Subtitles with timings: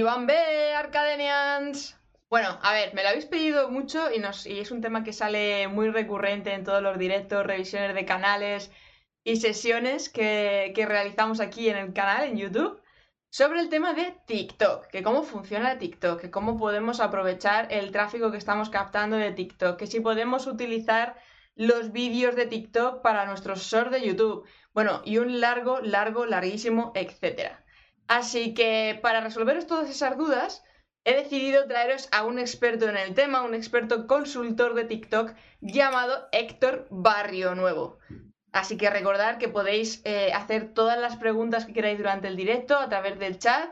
[0.00, 1.98] B, Arcadenians.
[2.30, 5.90] Bueno, a ver, me lo habéis pedido mucho y es un tema que sale muy
[5.90, 8.70] recurrente en todos los directos, revisiones de canales
[9.22, 12.80] y sesiones que, que realizamos aquí en el canal, en YouTube,
[13.28, 18.30] sobre el tema de TikTok, que cómo funciona TikTok, que cómo podemos aprovechar el tráfico
[18.30, 21.16] que estamos captando de TikTok, que si podemos utilizar
[21.54, 24.48] los vídeos de TikTok para nuestros shorts de YouTube.
[24.72, 27.61] Bueno, y un largo, largo, larguísimo, etcétera.
[28.12, 30.62] Así que para resolver todas esas dudas,
[31.02, 36.28] he decidido traeros a un experto en el tema, un experto consultor de TikTok llamado
[36.30, 37.98] Héctor Barrio Nuevo.
[38.52, 42.76] Así que recordad que podéis eh, hacer todas las preguntas que queráis durante el directo
[42.76, 43.70] a través del chat.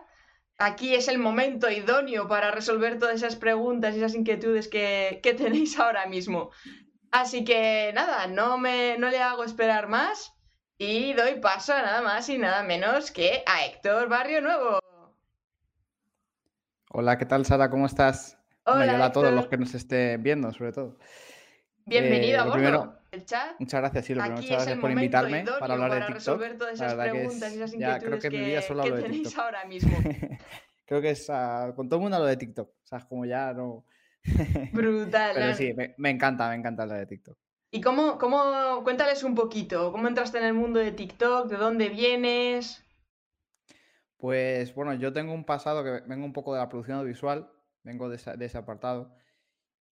[0.56, 5.34] Aquí es el momento idóneo para resolver todas esas preguntas y esas inquietudes que, que
[5.42, 6.50] tenéis ahora mismo.
[7.10, 10.34] Así que nada, no, me, no le hago esperar más
[10.82, 14.78] y doy paso a nada más y nada menos que a Héctor Barrio Nuevo.
[16.92, 17.68] Hola, ¿qué tal Sara?
[17.68, 18.38] ¿Cómo estás?
[18.64, 20.96] Hola, hola a todos los que nos estén viendo, sobre todo.
[21.84, 22.54] Bienvenido Eh, a lo bordo.
[22.54, 23.60] primero, El chat.
[23.60, 26.14] muchas gracias, sí, lo primero, muchas es gracias por invitarme para hablar de TikTok.
[26.14, 28.44] resolver todas La esas que preguntas y esas es, ya creo inquietudes que en mi
[28.46, 29.44] vida solo hablo de tenéis TikTok.
[29.44, 29.98] ahora mismo.
[30.86, 33.26] Creo que es, ah, con todo el mundo hablo de TikTok, o sea, es como
[33.26, 33.84] ya no...
[34.72, 35.32] Brutal.
[35.34, 37.38] Pero sí, me, me encanta, me encanta hablar de TikTok.
[37.70, 41.88] ¿Y cómo, cómo, cuéntales un poquito, cómo entraste en el mundo de TikTok, de dónde
[41.88, 42.84] vienes?
[44.16, 47.50] Pues bueno, yo tengo un pasado que vengo un poco de la producción audiovisual,
[47.84, 49.14] vengo de, ese apartado.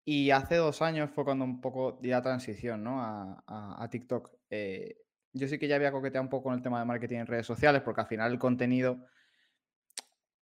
[0.05, 3.01] Y hace dos años fue cuando un poco di la transición, ¿no?
[3.01, 4.31] a TikTok.
[4.51, 4.97] Eh,
[5.33, 7.47] yo sí que ya había coqueteado un poco con el tema de marketing en redes
[7.47, 9.07] sociales, porque al final el contenido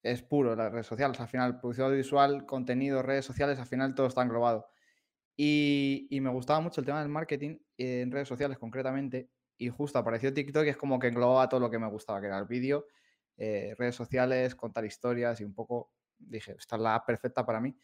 [0.03, 1.19] es puro, las redes sociales.
[1.19, 4.69] Al final, producción audiovisual, contenido, redes sociales, al final todo está englobado.
[5.37, 9.31] Y, me gustaba mucho el tema del marketing eh, en redes sociales concretamente.
[9.57, 12.27] Y justo apareció TikTok y es como que englobaba todo lo que me gustaba, que
[12.27, 12.86] era el vídeo,
[13.36, 17.77] eh, redes sociales, contar historias y un poco dije, esta es la perfecta para mí.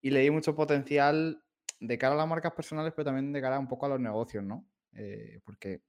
[0.00, 1.42] Y le di mucho potencial
[1.80, 4.44] de cara a las marcas personales, pero también de cara un poco a los negocios,
[4.44, 4.66] ¿no?
[4.92, 5.82] Eh, porque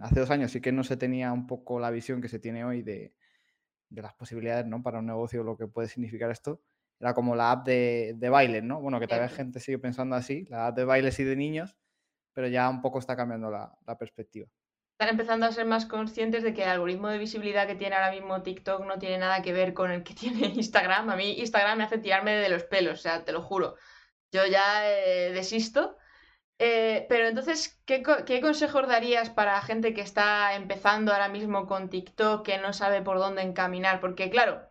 [0.00, 2.64] hace dos años sí que no se tenía un poco la visión que se tiene
[2.64, 3.14] hoy de,
[3.88, 4.82] de las posibilidades, ¿no?
[4.82, 6.62] Para un negocio, lo que puede significar esto.
[7.00, 8.80] Era como la app de, de bailes, ¿no?
[8.80, 9.36] Bueno, que tal vez Cierto.
[9.36, 11.76] gente sigue pensando así, la app de bailes y de niños,
[12.32, 14.48] pero ya un poco está cambiando la, la perspectiva.
[14.98, 18.10] Están empezando a ser más conscientes de que el algoritmo de visibilidad que tiene ahora
[18.12, 21.10] mismo TikTok no tiene nada que ver con el que tiene Instagram.
[21.10, 23.76] A mí Instagram me hace tirarme de los pelos, o sea, te lo juro.
[24.32, 25.96] Yo ya eh, desisto.
[26.58, 31.90] Eh, pero entonces, ¿qué, qué consejos darías para gente que está empezando ahora mismo con
[31.90, 34.00] TikTok, que no sabe por dónde encaminar?
[34.00, 34.62] Porque claro,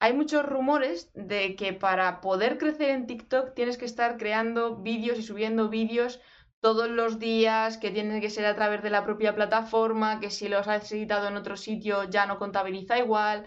[0.00, 5.18] hay muchos rumores de que para poder crecer en TikTok tienes que estar creando vídeos
[5.18, 6.20] y subiendo vídeos
[6.60, 10.48] todos los días, que tiene que ser a través de la propia plataforma, que si
[10.48, 13.46] los has editado en otro sitio ya no contabiliza igual.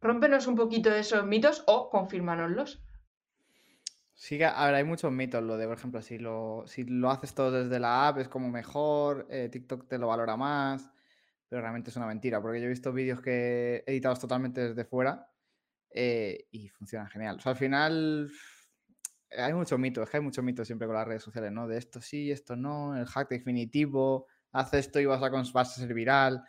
[0.00, 2.82] Rómpenos un poquito esos mitos o confírmanoslos.
[4.14, 7.80] Sí hay muchos mitos, lo de, por ejemplo, si lo, si lo haces todo desde
[7.80, 10.90] la app es como mejor, eh, TikTok te lo valora más,
[11.48, 15.29] pero realmente es una mentira, porque yo he visto vídeos que editados totalmente desde fuera
[15.90, 17.36] eh, y funcionan genial.
[17.36, 18.30] O sea, al final
[19.36, 21.68] hay muchos mitos, es que hay muchos mitos siempre con las redes sociales, ¿no?
[21.68, 25.64] De esto sí, esto no, el hack definitivo, haz esto y vas a, vas a
[25.64, 26.44] ser viral.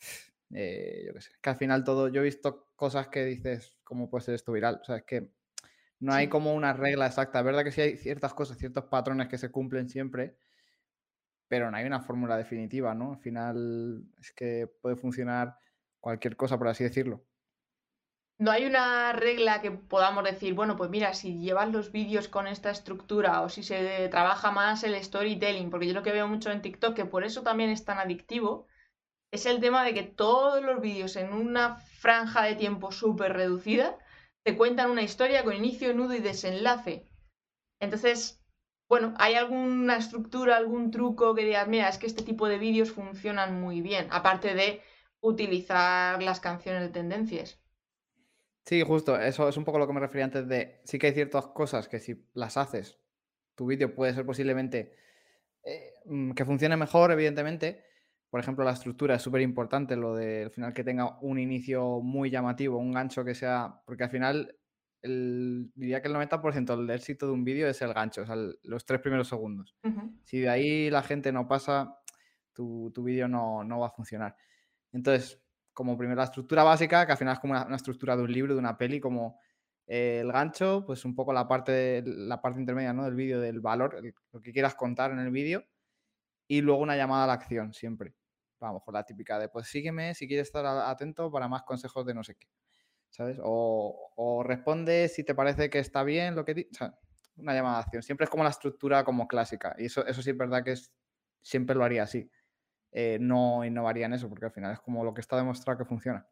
[0.54, 4.08] Eh, yo qué sé, que al final todo, yo he visto cosas que dices, ¿cómo
[4.08, 4.78] puede ser esto viral?
[4.80, 5.32] O sea, es que
[6.00, 6.30] no hay Sí.
[6.30, 7.40] como una regla exacta.
[7.40, 10.38] Es verdad que sí hay ciertas cosas, ciertos patrones que se cumplen siempre,
[11.48, 13.12] pero no hay una fórmula definitiva, ¿no?
[13.12, 15.56] Al final es que puede funcionar
[16.00, 17.24] cualquier cosa, por así decirlo.
[18.38, 22.46] No hay una regla que podamos decir, bueno, pues mira, si llevas los vídeos con
[22.46, 26.50] esta estructura o si se trabaja más el storytelling, porque yo lo que veo mucho
[26.50, 28.66] en TikTok, que por eso también es tan adictivo,
[29.32, 33.98] es el tema de que todos los vídeos en una franja de tiempo súper reducida
[34.44, 37.08] te cuentan una historia con inicio, nudo y desenlace.
[37.80, 38.42] Entonces,
[38.88, 42.92] bueno, ¿hay alguna estructura, algún truco que digas, mira, es que este tipo de vídeos
[42.92, 44.82] funcionan muy bien, aparte de
[45.20, 47.58] utilizar las canciones de tendencias?
[48.66, 51.14] Sí, justo, eso es un poco lo que me refería antes de, sí que hay
[51.14, 52.98] ciertas cosas que si las haces,
[53.54, 54.92] tu vídeo puede ser posiblemente
[55.64, 57.84] eh, mm, que funcione mejor, evidentemente.
[58.30, 62.00] Por ejemplo, la estructura es súper importante, lo de al final que tenga un inicio
[62.00, 64.58] muy llamativo, un gancho que sea, porque al final
[65.02, 68.34] el- diría que el 90% del éxito de un vídeo es el gancho, o sea,
[68.34, 69.76] el- los tres primeros segundos.
[70.24, 71.98] Si de ahí la gente no pasa,
[72.52, 74.36] tu, tu vídeo no, no va a funcionar.
[74.92, 75.42] Entonces,
[75.76, 78.54] como primero la estructura básica, que al final es como una, estructura de un libro,
[78.54, 79.38] de una peli, como
[79.86, 83.04] eh, el gancho, pues un poco la parte, la parte intermedia ¿no?
[83.04, 84.02] del vídeo, del valor,
[84.32, 85.66] lo que quieras contar en el vídeo,
[86.48, 88.14] y luego una llamada a la acción, siempre.
[88.60, 91.62] A lo mejor la típica de, pues sígueme si quieres estar a- atento para más
[91.64, 92.48] consejos de no sé qué.
[93.10, 93.38] ¿sabes?
[93.42, 96.68] O, responde si te parece que está bien lo que.
[96.70, 96.98] O sea,
[97.36, 98.02] una llamada de acción.
[98.02, 99.74] Siempre es como la estructura como clásica.
[99.78, 100.92] Y eso, eso sí es verdad que es,
[101.42, 102.30] siempre lo haría así.
[102.98, 105.84] Eh, no innovaría en eso, porque al final es como lo que está demostrado que
[105.84, 106.26] funciona.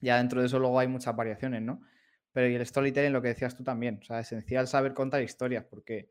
[0.00, 1.82] Ya dentro de eso luego hay muchas variaciones, ¿no?
[2.32, 5.62] Pero y el storytelling, lo que decías tú también, o sea, esencial saber contar historias,
[5.68, 6.10] porque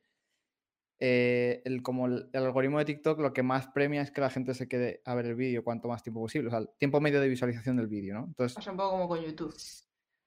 [0.99, 4.53] eh, el, como el, algoritmo de TikTok lo que más premia es que la gente
[4.53, 7.19] se quede a ver el vídeo cuanto más tiempo posible, o sea, el tiempo medio
[7.19, 8.25] de visualización del vídeo, ¿no?
[8.25, 9.55] Entonces, Pasa un poco como con YouTube.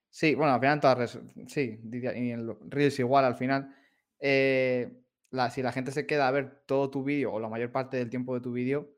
[0.09, 3.73] Sí, bueno, al final en todas redes, sí, y en Reels igual al final.
[4.19, 4.91] Eh,
[5.29, 7.95] la, si la gente se queda a ver todo tu vídeo o la mayor parte
[7.95, 8.96] del tiempo de tu vídeo,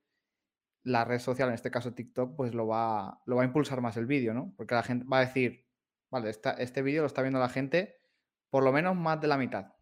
[0.83, 3.97] la red social, en este caso TikTok, pues lo va, lo va a impulsar más
[3.97, 4.53] el vídeo, ¿no?
[4.57, 5.65] Porque la gente va a decir,
[6.09, 7.99] vale, este vídeo lo está viendo la gente
[8.49, 9.73] por lo menos más de la mitad.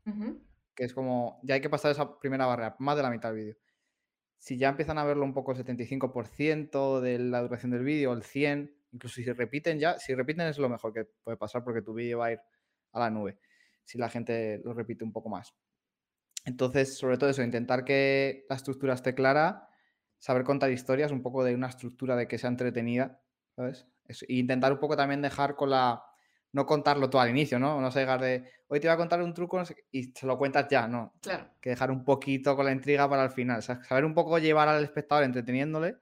[0.75, 3.37] Que es como, ya hay que pasar esa primera barrera, más de la mitad del
[3.37, 3.57] vídeo.
[4.37, 8.21] Si ya empiezan a verlo un poco el 75% de la duración del vídeo, el
[8.21, 11.93] 100%, incluso si repiten ya, si repiten es lo mejor que puede pasar porque tu
[11.93, 12.39] vídeo va a ir
[12.91, 13.39] a la nube,
[13.83, 15.55] si la gente lo repite un poco más.
[16.45, 19.66] Entonces, sobre todo eso, intentar que la estructura esté clara,
[20.19, 23.21] saber contar historias, un poco de una estructura de que sea entretenida,
[23.55, 23.87] ¿sabes?
[24.07, 26.03] e intentar un poco también dejar con la...
[26.53, 27.81] No contarlo todo al inicio, ¿no?
[27.81, 29.61] No sé, dejar de, hoy te voy a contar un truco
[29.91, 31.13] y se lo cuentas ya, ¿no?
[31.21, 31.49] Claro.
[31.59, 33.59] Que dejar un poquito con la intriga para el final.
[33.59, 35.97] O sea, saber un poco llevar al espectador entreteniéndole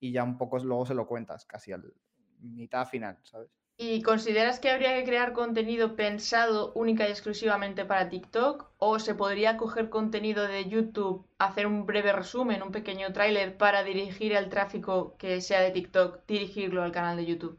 [0.00, 1.94] y ya un poco luego se lo cuentas, casi al
[2.40, 3.50] mitad final, ¿sabes?
[3.80, 8.72] ¿Y consideras que habría que crear contenido pensado única y exclusivamente para TikTok?
[8.78, 13.84] ¿O se podría coger contenido de YouTube, hacer un breve resumen, un pequeño tráiler para
[13.84, 17.56] dirigir el tráfico que sea de TikTok, dirigirlo al canal de YouTube?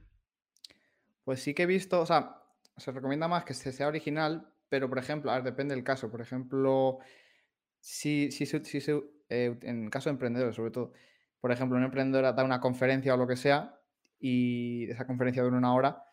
[1.23, 2.43] Pues sí que he visto, o sea,
[2.75, 6.11] se recomienda más que sea original, pero por ejemplo, a ver, depende del caso.
[6.11, 6.99] Por ejemplo,
[7.79, 8.91] si, si, si,
[9.29, 10.91] eh, en caso de emprendedores, sobre todo,
[11.39, 13.79] por ejemplo, un emprendedor da una conferencia o lo que sea,
[14.19, 16.03] y esa conferencia dura una hora,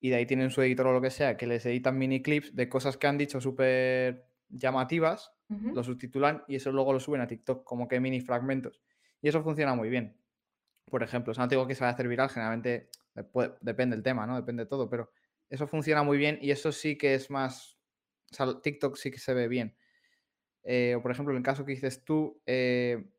[0.00, 2.56] y de ahí tienen su editor o lo que sea, que les editan mini clips
[2.56, 7.26] de cosas que han dicho súper llamativas, lo subtitulan y eso luego lo suben a
[7.26, 8.80] TikTok, como que mini fragmentos.
[9.20, 10.16] Y eso funciona muy bien.
[10.86, 12.88] Por ejemplo, o sea, no digo que se vaya a hacer viral, generalmente
[13.60, 14.36] depende del tema, ¿no?
[14.36, 15.10] Depende de todo, pero
[15.48, 17.76] eso funciona muy bien y eso sí que es más.
[18.30, 19.76] O sea, TikTok sí que se ve bien.
[20.62, 23.10] Eh, o por ejemplo, en el caso que dices tú, eh,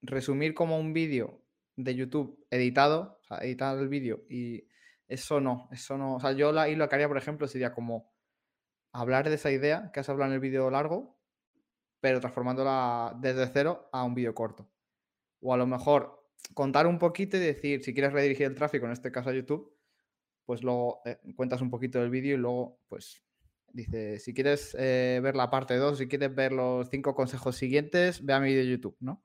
[0.00, 1.42] resumir como un vídeo
[1.76, 4.66] de YouTube editado, o sea, editar el vídeo y
[5.14, 6.16] eso no, eso no.
[6.16, 8.12] O sea, yo ahí lo que haría, por ejemplo, sería como
[8.92, 11.18] hablar de esa idea que has hablado en el vídeo largo,
[12.00, 14.68] pero transformándola desde cero a un vídeo corto.
[15.40, 18.92] O a lo mejor contar un poquito y decir, si quieres redirigir el tráfico, en
[18.92, 19.74] este caso a YouTube,
[20.44, 23.22] pues luego eh, cuentas un poquito del vídeo y luego, pues,
[23.72, 28.24] dice, si quieres eh, ver la parte 2, si quieres ver los cinco consejos siguientes,
[28.24, 29.24] ve a mi vídeo de YouTube, ¿no?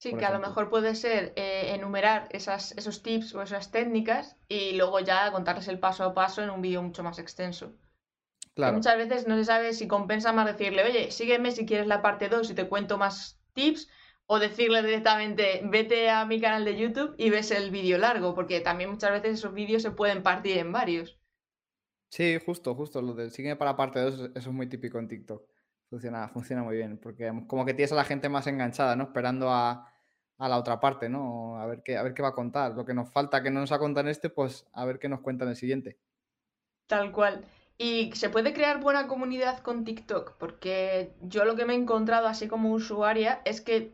[0.00, 4.34] Sí, que a lo mejor puede ser eh, enumerar esas, esos tips o esas técnicas
[4.48, 7.74] y luego ya contarles el paso a paso en un vídeo mucho más extenso.
[8.54, 8.74] Claro.
[8.74, 12.28] muchas veces no se sabe si compensa más decirle, oye, sígueme si quieres la parte
[12.28, 13.88] 2 y te cuento más tips,
[14.32, 18.60] o decirle directamente, vete a mi canal de YouTube y ves el vídeo largo, porque
[18.60, 21.18] también muchas veces esos vídeos se pueden partir en varios.
[22.10, 23.02] Sí, justo, justo.
[23.02, 25.42] Lo de sígueme para parte 2, eso es muy típico en TikTok.
[25.88, 29.02] Funciona, funciona muy bien, porque como que tienes a la gente más enganchada, ¿no?
[29.02, 29.89] Esperando a,
[30.48, 31.60] la otra parte, ¿no?
[31.60, 32.72] A ver, qué, a ver qué va a contar.
[32.72, 35.08] Lo que nos falta que no nos ha contado en este, pues a ver qué
[35.08, 35.98] nos cuenta en el siguiente.
[36.86, 37.44] Tal cual.
[37.78, 42.26] Y se puede crear buena comunidad con TikTok, porque yo lo que me he encontrado
[42.26, 43.92] así como usuaria es que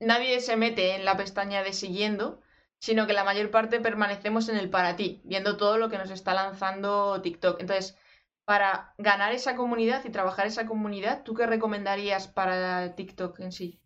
[0.00, 2.40] nadie se mete en la pestaña de siguiendo,
[2.78, 6.10] sino que la mayor parte permanecemos en el para ti, viendo todo lo que nos
[6.10, 7.60] está lanzando TikTok.
[7.60, 7.96] Entonces,
[8.44, 13.81] para ganar esa comunidad y trabajar esa comunidad, ¿tú qué recomendarías para TikTok en sí?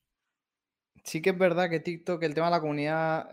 [1.07, 3.31] Sí que es verdad que TikTok, el tema de la comunidad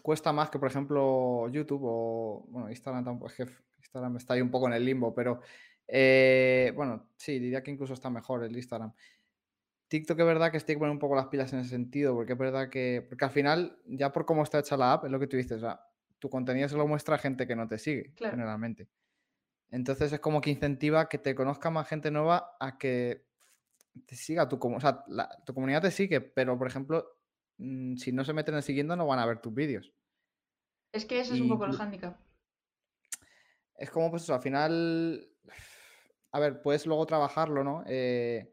[0.00, 3.46] cuesta más que, por ejemplo, YouTube o, bueno, Instagram tampoco, es que
[3.80, 5.42] Instagram está ahí un poco en el limbo, pero,
[5.86, 8.94] eh, bueno, sí, diría que incluso está mejor el Instagram.
[9.88, 12.32] TikTok es verdad que estoy que poner un poco las pilas en ese sentido, porque
[12.32, 15.20] es verdad que, porque al final, ya por cómo está hecha la app, es lo
[15.20, 15.80] que tú dices, o sea,
[16.18, 18.88] tu contenido se lo muestra a gente que no te sigue, generalmente.
[19.70, 23.28] Entonces es como que incentiva que te conozca más gente nueva a que
[24.06, 25.04] te siga tu comunidad.
[25.08, 27.04] O sea, tu comunidad te sigue, pero por ejemplo,
[27.58, 29.92] mm, si no se meten en siguiendo, no van a ver tus vídeos.
[30.92, 32.18] Es que ese es un poco el handicap.
[33.76, 35.28] Es como, pues eso, al final.
[36.32, 37.82] A ver, puedes luego trabajarlo, ¿no?
[37.86, 38.52] Eh,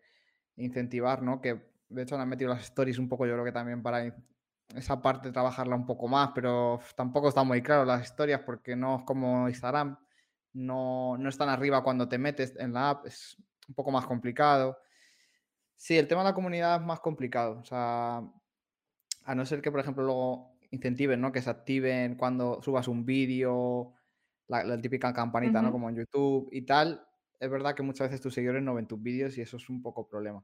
[0.56, 1.42] incentivar, ¿no?
[1.42, 4.14] Que de hecho han metido las stories un poco, yo creo que también para
[4.76, 8.98] esa parte trabajarla un poco más, pero tampoco está muy claro las historias porque no
[8.98, 9.98] es como Instagram,
[10.54, 13.38] no, no están arriba cuando te metes en la app, es
[13.68, 14.78] un poco más complicado.
[15.78, 18.24] Sí, el tema de la comunidad es más complicado, o sea,
[19.24, 21.32] a no ser que, por ejemplo, luego incentiven, ¿no?
[21.32, 23.94] Que se activen cuando subas un vídeo
[24.48, 25.72] la, típica campanita, ¿no?
[25.72, 27.06] Como en YouTube y tal.
[27.40, 29.82] Es verdad que muchas veces tus seguidores no ven tus vídeos y eso es un
[29.82, 30.44] poco problema.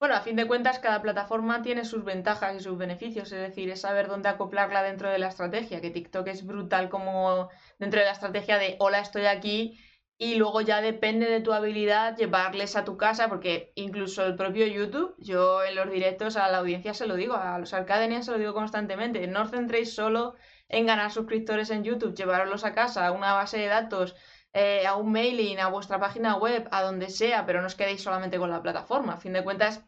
[0.00, 3.68] Bueno, a fin de cuentas, cada plataforma tiene sus ventajas y sus beneficios, es decir,
[3.68, 7.48] es saber dónde acoplarla dentro de la estrategia, que TikTok es brutal como
[7.80, 9.76] dentro de la estrategia de hola, estoy aquí,
[10.18, 14.66] y luego ya depende de tu habilidad llevarles a tu casa, porque incluso el propio
[14.66, 18.32] YouTube, yo en los directos a la audiencia se lo digo, a los Arcadenians se
[18.32, 20.34] lo digo constantemente, no os centréis solo
[20.68, 24.16] en ganar suscriptores en YouTube, llevarlos a casa, a una base de datos,
[24.52, 28.02] eh, a un mailing, a vuestra página web, a donde sea, pero no os quedéis
[28.02, 29.14] solamente con la plataforma.
[29.14, 29.84] A fin de cuentas,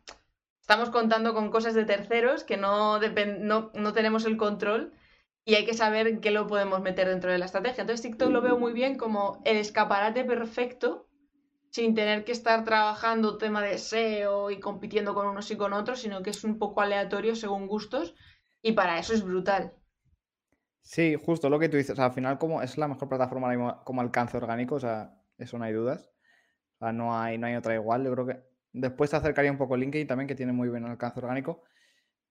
[0.61, 4.93] estamos contando con cosas de terceros que no, no, no tenemos el control
[5.45, 7.83] y hay que saber qué lo podemos meter dentro de la estrategia.
[7.83, 11.09] Entonces TikTok lo veo muy bien como el escaparate perfecto
[11.71, 16.01] sin tener que estar trabajando tema de SEO y compitiendo con unos y con otros,
[16.01, 18.15] sino que es un poco aleatorio según gustos
[18.61, 19.73] y para eso es brutal.
[20.83, 21.99] Sí, justo lo que tú dices.
[21.99, 25.73] al final, como es la mejor plataforma como alcance orgánico, o sea, eso no hay
[25.73, 26.11] dudas.
[26.77, 28.05] O sea, no hay, no hay otra igual.
[28.05, 28.43] Yo creo que
[28.73, 31.63] después te acercaría un poco LinkedIn también, que tiene muy buen alcance orgánico.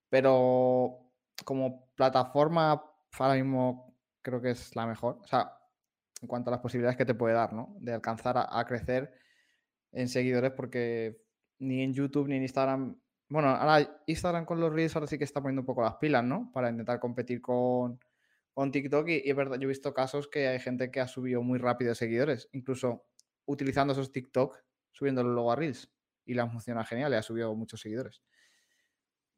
[0.10, 1.12] Pero
[1.46, 2.84] como plataforma,
[3.18, 5.20] ahora mismo creo que es la mejor.
[5.22, 5.52] O sea,
[6.22, 7.76] en cuanto a las posibilidades que te puede dar, ¿no?
[7.80, 9.14] De alcanzar a, crecer
[9.92, 11.22] en seguidores, porque
[11.60, 13.00] ni en YouTube ni en Instagram.
[13.30, 16.24] Bueno, ahora Instagram con los Reels ahora sí que está poniendo un poco las pilas,
[16.24, 16.52] ¿no?
[16.54, 18.00] Para intentar competir con
[18.60, 21.42] con TikTok y, es verdad, yo he visto casos que hay gente que ha subido
[21.42, 23.06] muy rápido seguidores, incluso
[23.46, 24.58] utilizando esos TikTok,
[24.92, 25.90] subiéndolo luego a Reels
[26.26, 28.22] y la funciona genial y ha subido muchos seguidores.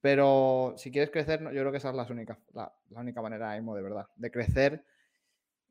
[0.01, 3.75] Pero si quieres crecer, yo creo que esa es la única, la, única manera, Emo,
[3.75, 4.83] de verdad, de crecer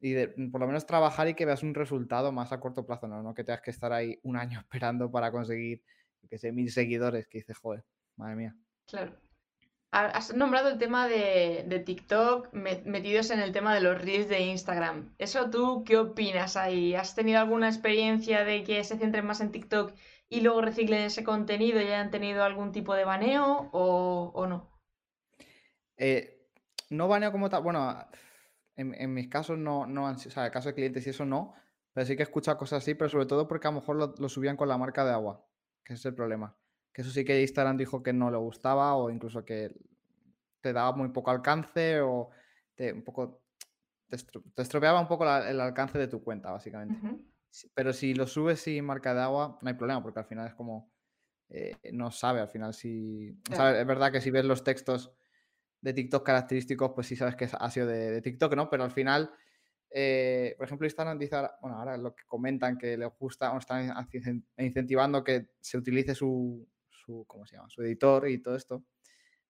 [0.00, 3.08] y de por lo menos trabajar y que veas un resultado más a corto plazo,
[3.08, 5.82] no, no que tengas que estar ahí un año esperando para conseguir,
[6.28, 7.84] que sé, mil seguidores, que dices, joder,
[8.16, 8.56] madre mía.
[8.87, 9.12] Claro.
[9.92, 15.12] Has nombrado el tema de, TikTok metidos en el tema de los reels de Instagram.
[15.18, 16.94] ¿Eso tú qué opinas ahí?
[16.94, 19.92] ¿Has tenido alguna experiencia de que se centren más en TikTok
[20.30, 24.70] y luego reciclen ese contenido y hayan tenido algún tipo de baneo o, no?
[25.96, 26.49] Eh,
[26.88, 27.62] no baneo como tal.
[27.62, 28.06] Bueno,
[28.76, 31.54] en, mis casos no, no o sea, el caso de clientes y eso no,
[31.92, 34.14] pero sí que he escuchado cosas así, pero sobre todo porque a lo mejor lo,
[34.16, 35.44] lo subían con la marca de agua,
[35.84, 36.56] que ese es el problema.
[36.92, 39.75] Que eso sí que Instagram dijo que no le gustaba o incluso que
[40.60, 42.30] te daba muy poco alcance o
[42.76, 43.42] te, un poco,
[44.08, 44.16] te,
[44.62, 46.96] estropeaba un poco el alcance de tu cuenta, básicamente.
[47.75, 50.54] Pero si lo subes sin marca de agua, no hay problema, porque al final es
[50.54, 50.92] como,
[51.49, 53.37] eh, no sabe al final si...
[53.50, 55.12] es verdad que si ves los textos
[55.80, 58.69] de TikTok característicos, pues sí sabes que ha sido de, TikTok, ¿no?
[58.71, 59.33] Pero al final,
[59.90, 64.07] eh, por ejemplo, Instagram dice, bueno, ahora lo que comentan que les gusta, o están
[64.59, 67.69] incentivando que se utilice su, su, ¿cómo se llama?
[67.71, 68.85] Su editor y todo esto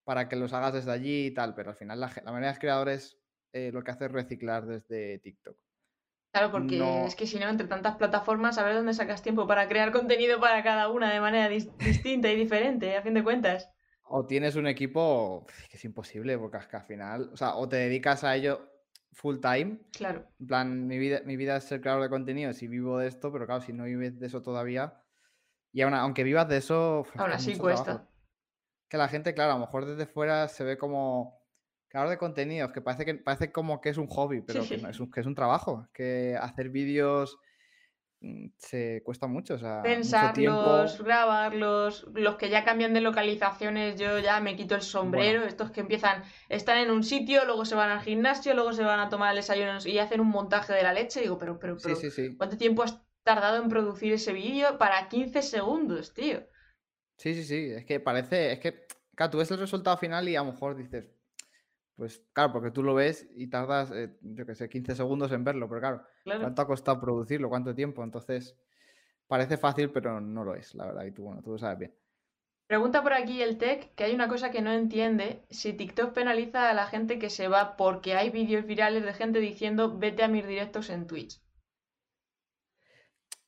[0.04, 2.59] para que los hagas desde allí y tal, pero al final la, la mayoría de
[2.59, 3.19] creadores
[3.52, 5.57] eh, lo que hace es reciclar desde TikTok.
[6.32, 9.68] Claro, porque es que si no, entre tantas plataformas, a ver dónde sacas tiempo para
[9.68, 13.70] crear contenido para cada una de manera distinta y diferente, a fin de cuentas.
[14.04, 17.68] O tienes un equipo que es imposible, porque es que al final, o sea, o
[17.68, 18.68] te dedicas a ello
[19.12, 19.80] full time.
[19.92, 20.26] Claro.
[20.38, 23.32] En plan, mi vida, mi vida es ser creador de contenido, si vivo de esto,
[23.32, 25.00] pero claro, si no vives de eso todavía,
[25.72, 27.06] y aunque vivas de eso...
[27.16, 28.08] Aún así cuesta.
[28.88, 31.39] Que la gente, claro, a lo mejor desde fuera se ve como
[31.90, 35.00] creador de contenidos, que parece, que parece como que es un hobby, pero que, es,
[35.00, 35.87] un, que es un trabajo.
[35.92, 37.38] Que hacer vídeos
[38.20, 39.54] mm, se cuesta mucho.
[39.54, 44.82] O sea, Pensarlos, grabarlos, los que ya cambian de localizaciones, yo ya me quito el
[44.82, 48.85] sombrero, estos que empiezan, están en un sitio, luego se van al gimnasio, luego se
[48.85, 51.76] van a tomar el desayuno y hacen un montaje de la leche, digo, pero, pero,
[51.82, 51.99] pero,
[52.38, 56.47] ¿cuánto tiempo has tardado en producir ese vídeo para 15 segundos, tío.
[57.16, 57.73] Sí, sí, sí.
[57.73, 60.76] Es que parece, es que, claro, tú ves el resultado final y a lo mejor
[60.76, 61.11] dices,
[62.00, 65.45] pues claro, porque tú lo ves y tardas, eh, yo qué sé, 15 segundos en
[65.45, 67.50] verlo, pero claro, ¿cuánto ha costado producirlo?
[67.50, 68.02] ¿Cuánto tiempo?
[68.02, 68.57] Entonces,
[69.26, 71.04] parece fácil, pero no lo es, la verdad.
[71.04, 71.95] Y tú, bueno, tú lo sabes bien.
[72.66, 76.71] Pregunta por aquí el tech que hay una cosa que no entiende, si TikTok penaliza
[76.71, 80.28] a la gente que se va porque hay vídeos virales de gente diciendo vete a
[80.28, 81.38] mis directos en Twitch.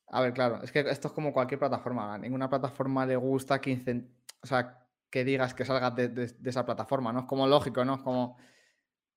[0.09, 2.13] A ver, claro, es que esto es como cualquier plataforma.
[2.13, 3.81] A ninguna plataforma le gusta que,
[4.43, 4.82] o sea,
[5.13, 7.21] que digas que salgas de, esa plataforma, ¿no?
[7.21, 7.97] Es como lógico, ¿no?
[7.97, 8.39] Es como...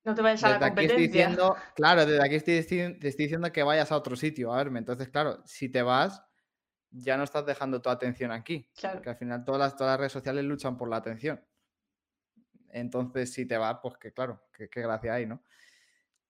[0.04, 0.98] No te vayas a la competencia.
[0.98, 4.80] diciendo, claro, desde aquí estoy, te estoy diciendo que vayas a otro sitio a verme.
[4.80, 6.22] Entonces, claro, si te vas,
[6.92, 8.70] ya no estás dejando tu atención aquí.
[8.78, 9.02] Claro.
[9.02, 11.44] Que al final todas las, todas las redes sociales luchan por la atención.
[12.70, 15.42] Entonces, si te vas, pues que claro, qué gracia hay, ¿no?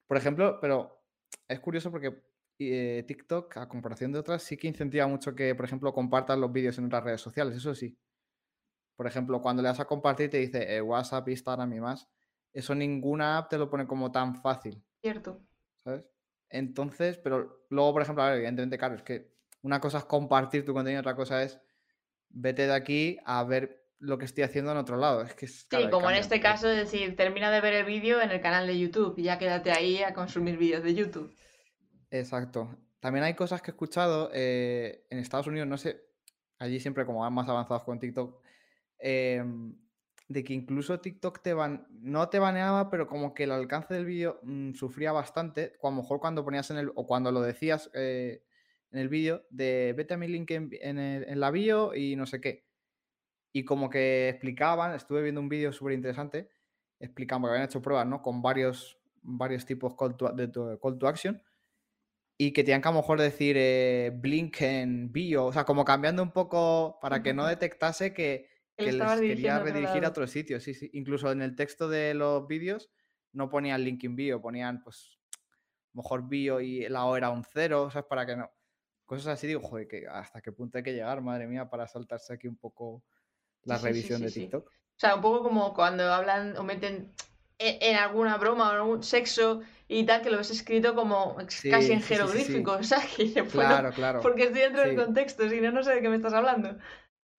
[0.06, 1.04] Por ejemplo, pero
[1.48, 2.22] es curioso porque
[2.60, 6.52] eh, TikTok, a comparación de otras, sí que incentiva mucho que, por ejemplo, compartas los
[6.52, 7.98] vídeos en otras redes sociales, eso sí.
[8.96, 12.08] Por ejemplo, cuando le das a compartir te dice eh, WhatsApp, Instagram y más.
[12.54, 14.82] Eso ninguna app te lo pone como tan fácil.
[15.02, 15.42] Cierto.
[15.84, 16.06] ¿Sabes?
[16.50, 20.64] Entonces, pero luego, por ejemplo, a ver, evidentemente, claro, es que una cosa es compartir
[20.64, 21.60] tu contenido, otra cosa es
[22.30, 25.22] vete de aquí a ver lo que estoy haciendo en otro lado.
[25.24, 28.22] Es que es, Sí, como en este caso, es decir, termina de ver el vídeo
[28.22, 31.34] en el canal de YouTube y ya quédate ahí a consumir vídeos de YouTube.
[32.12, 32.78] Exacto.
[33.00, 36.02] También hay cosas que he escuchado eh, en Estados Unidos, no sé,
[36.58, 38.42] allí siempre como van más avanzados con TikTok,
[39.06, 39.78] em,
[40.28, 44.06] de que incluso TikTok te ban no te baneaba, pero como que el alcance del
[44.06, 47.42] vídeo mm, sufría bastante, o a lo mejor cuando ponías en el, o cuando lo
[47.42, 48.44] decías eh,
[48.92, 52.16] en el vídeo, de vete a mi link en, en el- en la bio y
[52.16, 52.66] no sé qué.
[53.54, 56.50] Y como que explicaban, estuve viendo un vídeo súper interesante,
[57.00, 58.22] explicando, que habían hecho pruebas, ¿no?
[58.22, 61.42] Con varios, varios tipos call to- de call to action
[62.38, 65.86] y que tenían que a lo mejor decir eh, blink en bio, o sea, como
[65.86, 70.10] cambiando un poco para que no detectase que, Que que le les quería redirigir a
[70.10, 70.90] otro sitio, sí, sí.
[70.94, 72.92] Incluso en el texto de los vídeos
[73.32, 75.20] no ponían link in bio, ponían pues
[75.94, 78.08] mejor bio y la O era un cero, ¿sabes?
[78.10, 78.52] Para que no.
[79.06, 82.34] Cosas así, digo, joder, que hasta qué punto hay que llegar, madre mía, para saltarse
[82.34, 83.04] aquí un poco
[83.64, 84.32] la Sí, sí, sí, revisión sí, de.
[84.32, 84.68] TikTok.
[84.68, 87.14] O sea, un poco como cuando hablan o meten
[87.60, 91.36] en, en alguna broma o en algún sexo y tal, que lo ves escrito como
[91.36, 92.08] casi en sí.
[92.08, 93.14] jeroglíficos, ¿sabes?
[93.16, 94.22] Que dices, bueno, Claro, claro.
[94.22, 96.78] porque estoy dentro del contexto, si no, no sé de qué me estás hablando.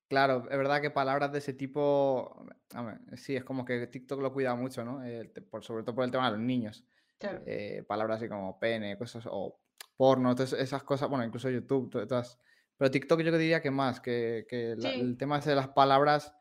[0.09, 4.21] Claro, es verdad que palabras de ese tipo, a ver, sí, es como que TikTok
[4.21, 5.05] lo cuida mucho, ¿no?
[5.05, 6.85] Eh, por, sobre todo por el tema de los niños.
[7.19, 7.43] Claro.
[7.47, 9.59] Eh, palabras así como pene, cosas, o
[9.97, 12.39] porno, esas cosas, bueno, incluso YouTube, to- todas.
[12.77, 16.33] Pero TikTok yo diría que más, que, que la- el tema ese de las palabras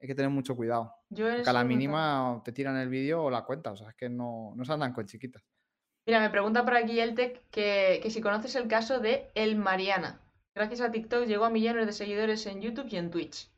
[0.00, 0.92] hay que tener mucho cuidado.
[1.10, 3.94] Yo Porque a la mínima te tiran el vídeo o la cuenta, o sea, es
[3.94, 5.42] que no, no se andan con chiquitas.
[6.04, 10.20] Mira, me pregunta por aquí Eltec que, que si conoces el caso de El Mariana.
[10.54, 13.50] Gracias a TikTok llegó a millones de seguidores en YouTube y en Twitch.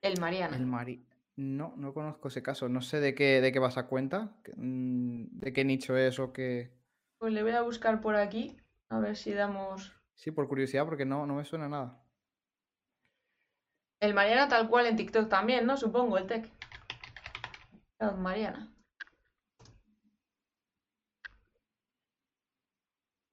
[0.00, 0.56] El Mariana.
[0.56, 1.04] El Mari...
[1.36, 5.38] No, no conozco ese caso, no sé de qué, de qué vas a cuenta, mm,
[5.38, 6.72] de qué nicho es o qué...
[7.18, 8.56] Pues le voy a buscar por aquí,
[8.88, 9.92] a ver si damos...
[10.16, 12.02] Sí, por curiosidad, porque no, no me suena nada.
[14.00, 15.76] El Mariana tal cual en TikTok también, ¿no?
[15.76, 16.50] Supongo, el tech.
[18.00, 18.72] El Mariana.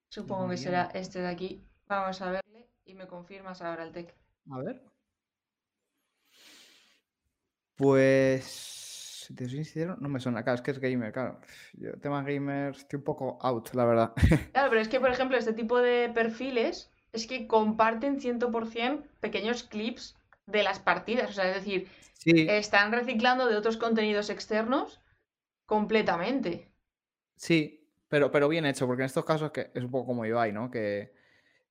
[0.09, 1.67] Supongo que será este de aquí.
[1.87, 2.44] Vamos a verle
[2.85, 4.15] y me confirmas ahora el tech.
[4.51, 4.81] A ver.
[7.75, 8.43] Pues,
[9.27, 10.43] si te soy sincero, no me suena.
[10.43, 11.39] Claro, es que es gamer, claro.
[11.73, 14.13] Yo, tema gamer, estoy un poco out, la verdad.
[14.53, 19.63] Claro, pero es que, por ejemplo, este tipo de perfiles es que comparten 100% pequeños
[19.63, 20.15] clips
[20.47, 21.29] de las partidas.
[21.29, 25.01] O sea, es decir, Sí, están reciclando de otros contenidos externos
[25.65, 26.71] completamente.
[27.35, 30.51] sí, pero, pero bien hecho, porque en estos casos que es un poco como Ibai,
[30.53, 30.69] ¿no?
[30.71, 31.13] Que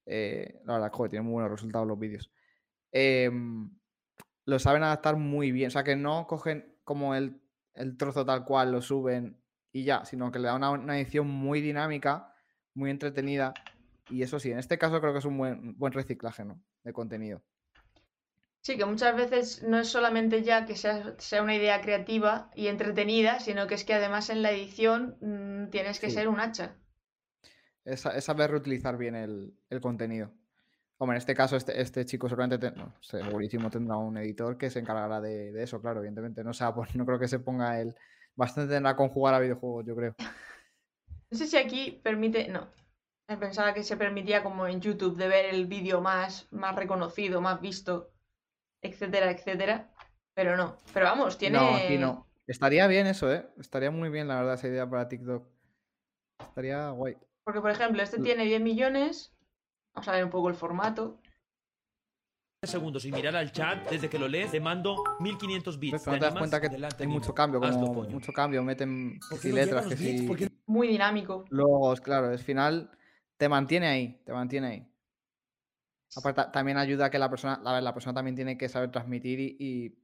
[0.07, 2.31] eh, la verdad, joder, tienen muy buenos resultados los vídeos.
[2.93, 3.71] Em,
[4.47, 5.69] lo saben adaptar muy bien.
[5.69, 7.41] O sea, que no cogen como el,
[7.75, 9.41] el trozo tal cual, lo suben
[9.73, 12.35] y ya, sino que le dan una, una edición muy dinámica,
[12.75, 13.55] muy entretenida.
[14.11, 16.61] Y eso sí, en este caso creo que es un buen, buen reciclaje, ¿no?
[16.85, 17.43] De contenido.
[18.63, 22.67] Sí, que muchas veces no es solamente ya que sea, sea una idea creativa y
[22.69, 26.15] entretenida, sino que es que además en la edición mm, tienes que Sí.
[26.15, 26.77] ser un hacha.
[27.85, 30.31] Es, sa- es saber reutilizar bien el, el contenido.
[30.99, 34.71] Hombre, en este caso, este, este chico seguramente, te- no, segurísimo tendrá un editor que
[34.71, 36.45] se encargará de, de eso, claro, evidentemente.
[36.45, 37.95] No, sea, pues, no creo que se ponga él.
[38.37, 40.15] Bastante tendrá con jugar a videojuegos, yo creo.
[41.31, 42.47] No sé si aquí permite.
[42.49, 42.69] No.
[43.27, 47.61] Pensaba que se permitía como en YouTube de ver el vídeo más, más reconocido, más
[47.61, 48.13] visto,
[48.83, 49.91] etcétera, etcétera.
[50.35, 50.77] Pero no.
[50.93, 51.59] Pero vamos, tiene.
[51.59, 52.29] No, aquí no.
[52.47, 53.49] Estaría bien eso, ¿eh?
[53.59, 55.45] Estaría muy bien, la verdad, esa idea para TikTok.
[56.41, 57.17] Estaría guay.
[57.45, 59.37] Porque, por ejemplo, este L- tiene 10 millones.
[59.95, 61.21] Vamos a ver un poco el formato.
[62.63, 65.93] segundos y mirar al chat desde que lo lees te mando 1500 bits.
[65.93, 66.03] ¿Ves?
[66.03, 69.21] ¿Te Pero no te das cuenta que Adelante, hay mucho cambio, como mucho cambio, meten
[69.29, 71.45] ¿Por que qué si letras, que qué Muy dinámico.
[71.51, 72.91] logos, claro, al final
[73.37, 74.91] te mantiene ahí, te mantiene ahí.
[76.17, 78.71] Aparte, ta- también ayuda a que la persona, a ver, la persona también tiene que
[78.71, 79.99] saber transmitir y, y-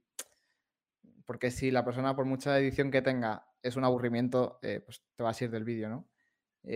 [1.25, 5.23] porque si la persona, por mucha edición que tenga, es un aburrimiento, eh, pues te
[5.23, 6.10] vas a ir del vídeo, ¿no?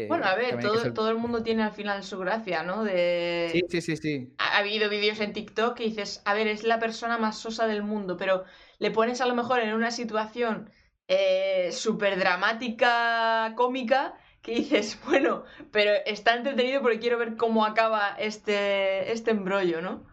[0.07, 2.83] Bueno, a Eh, ver, todo, ser- todo el mundo tiene al final su gracia, ¿no?
[2.83, 3.51] De...
[3.51, 4.37] Sí, sí, sí, sí.
[4.37, 7.67] ha ha habido vídeos en TikTok que dices, a ver, es la persona más sosa
[7.67, 8.45] del mundo, pero
[8.79, 10.71] le pones a lo mejor en una situación
[11.07, 18.15] eh, súper dramática, cómica, que dices, bueno, pero está entretenido porque quiero ver cómo acaba
[18.19, 20.05] este, este embrollo, ¿no?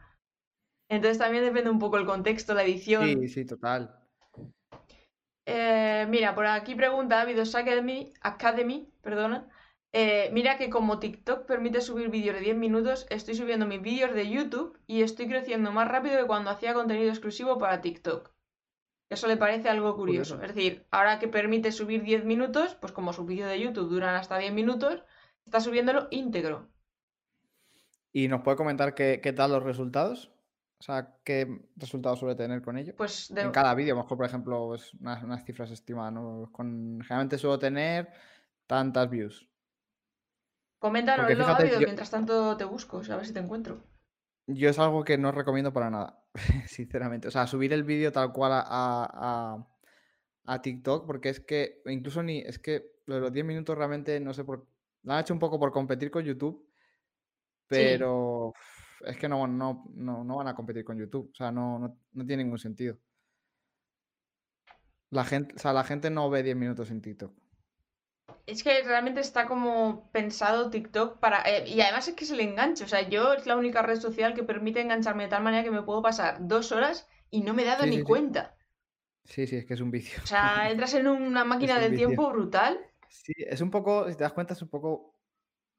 [0.88, 3.14] Entonces también depende un poco el contexto, la edición.
[3.14, 3.90] Sí, sí, total.
[5.46, 9.48] Eh, mira, por aquí pregunta Avidos Academy, Academy, perdona.
[9.94, 14.14] Eh, mira que como TikTok permite subir vídeos de 10 minutos, estoy subiendo mis vídeos
[14.14, 18.33] de YouTube y estoy creciendo más rápido que cuando hacía contenido exclusivo para TikTok.
[19.11, 20.37] Eso le parece algo curioso.
[20.37, 20.50] Curioso.
[20.50, 24.14] Es decir, ahora que permite subir 10 minutos, pues como sus vídeos de YouTube duran
[24.14, 25.05] hasta 10 minutos,
[25.44, 26.70] está subiéndolo íntegro.
[28.11, 30.33] ¿Y nos puede comentar qué, qué tal los resultados?
[30.78, 32.94] O sea, ¿qué resultados suele tener con ello?
[32.96, 36.48] Pues En cada vídeo, a lo mejor, por ejemplo, pues, unas, unas cifras estimadas, ¿no?
[36.50, 38.09] Con, generalmente suelo tener
[38.66, 39.51] tantas views.
[40.83, 43.79] Coméntanoslo Porque fíjate, ávido, yo- mientras tanto te busco, a ver si te encuentro.
[44.49, 46.23] Yo es algo que no recomiendo para nada,
[46.66, 47.29] sinceramente.
[47.29, 49.66] O sea, subir el vídeo tal cual a, a-
[50.47, 54.18] a- TikTok, porque es que, incluso ni, es que lo de los 10 minutos realmente,
[54.21, 54.66] no sé por,
[55.05, 56.68] lo han hecho un poco por competir con YouTube,
[57.68, 58.53] pero
[59.07, 61.31] es que no, no, no, no van a competir con YouTube.
[61.33, 62.99] O sea, no, no, no tiene ningún sentido.
[65.11, 67.33] La gente, o sea, la gente no ve 10 minutos en TikTok.
[68.46, 71.42] Es que realmente está como pensado TikTok para...
[71.42, 72.85] eh, y además es que es el enganche.
[72.85, 75.70] O sea, yo es la única red social que permite engancharme de tal manera que
[75.72, 78.54] me puedo pasar dos horas y no me he dado Sí, ni sí, cuenta.
[79.24, 80.20] Sí, sí, es que es un vicio.
[80.22, 82.08] O sea, entras en una máquina un del vicio.
[82.08, 82.80] tiempo brutal.
[83.08, 85.14] Sí, es un poco, si te das cuenta, es un poco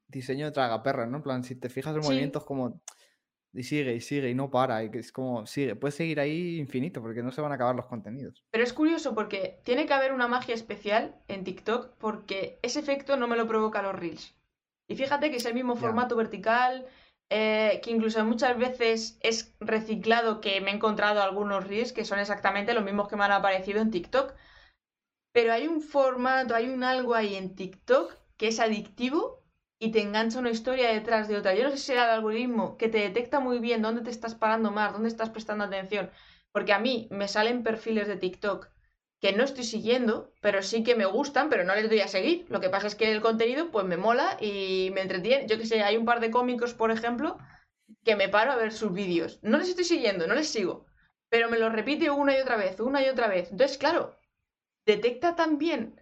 [0.08, 1.18] diseño de tragaperras, ¿no?
[1.18, 2.82] En plan, si te fijas en movimientos como
[3.54, 6.58] y sigue y sigue y no para, y que es como sigue, puedes seguir ahí
[6.58, 8.44] infinito porque no se van a acabar los contenidos.
[8.50, 13.16] Pero es curioso porque tiene que haber una magia especial en TikTok porque ese efecto
[13.16, 14.34] no me lo provoca los Reels.
[14.88, 16.86] Y fíjate que es el mismo formato vertical,
[17.30, 22.18] eh, que incluso muchas veces es reciclado, que me he encontrado algunos Reels que son
[22.18, 24.34] exactamente los mismos que me han aparecido en TikTok.
[25.32, 29.43] Pero hay un formato, hay un algo ahí en TikTok que es adictivo
[29.78, 31.54] y te engancha una historia detrás de otra.
[31.54, 34.34] Yo no sé si será el algoritmo que te detecta muy bien dónde te estás
[34.34, 36.10] parando más, dónde estás prestando atención.
[36.52, 38.68] Porque a mí me salen perfiles de TikTok
[39.20, 42.46] que no estoy siguiendo, pero sí que me gustan, pero no les doy a seguir.
[42.50, 45.46] Lo que pasa es que el contenido pues me mola y me entretiene.
[45.46, 47.38] Yo que sé, hay un par de cómicos, por ejemplo,
[48.04, 49.38] que me paro a ver sus vídeos.
[49.42, 50.86] No les estoy siguiendo, no les sigo,
[51.30, 53.50] pero me los repite una y otra vez, una y otra vez.
[53.50, 54.18] Entonces, claro,
[54.86, 55.98] detecta también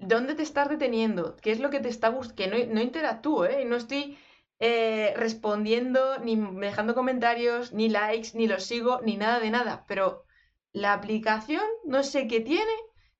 [0.00, 3.44] dónde te estás deteniendo, qué es lo que te está buscando, que no, no interactúo,
[3.44, 3.64] ¿eh?
[3.64, 4.18] No estoy
[4.58, 10.24] eh, respondiendo, ni dejando comentarios, ni likes, ni los sigo, ni nada de nada, pero
[10.72, 12.72] la aplicación, no sé qué tiene,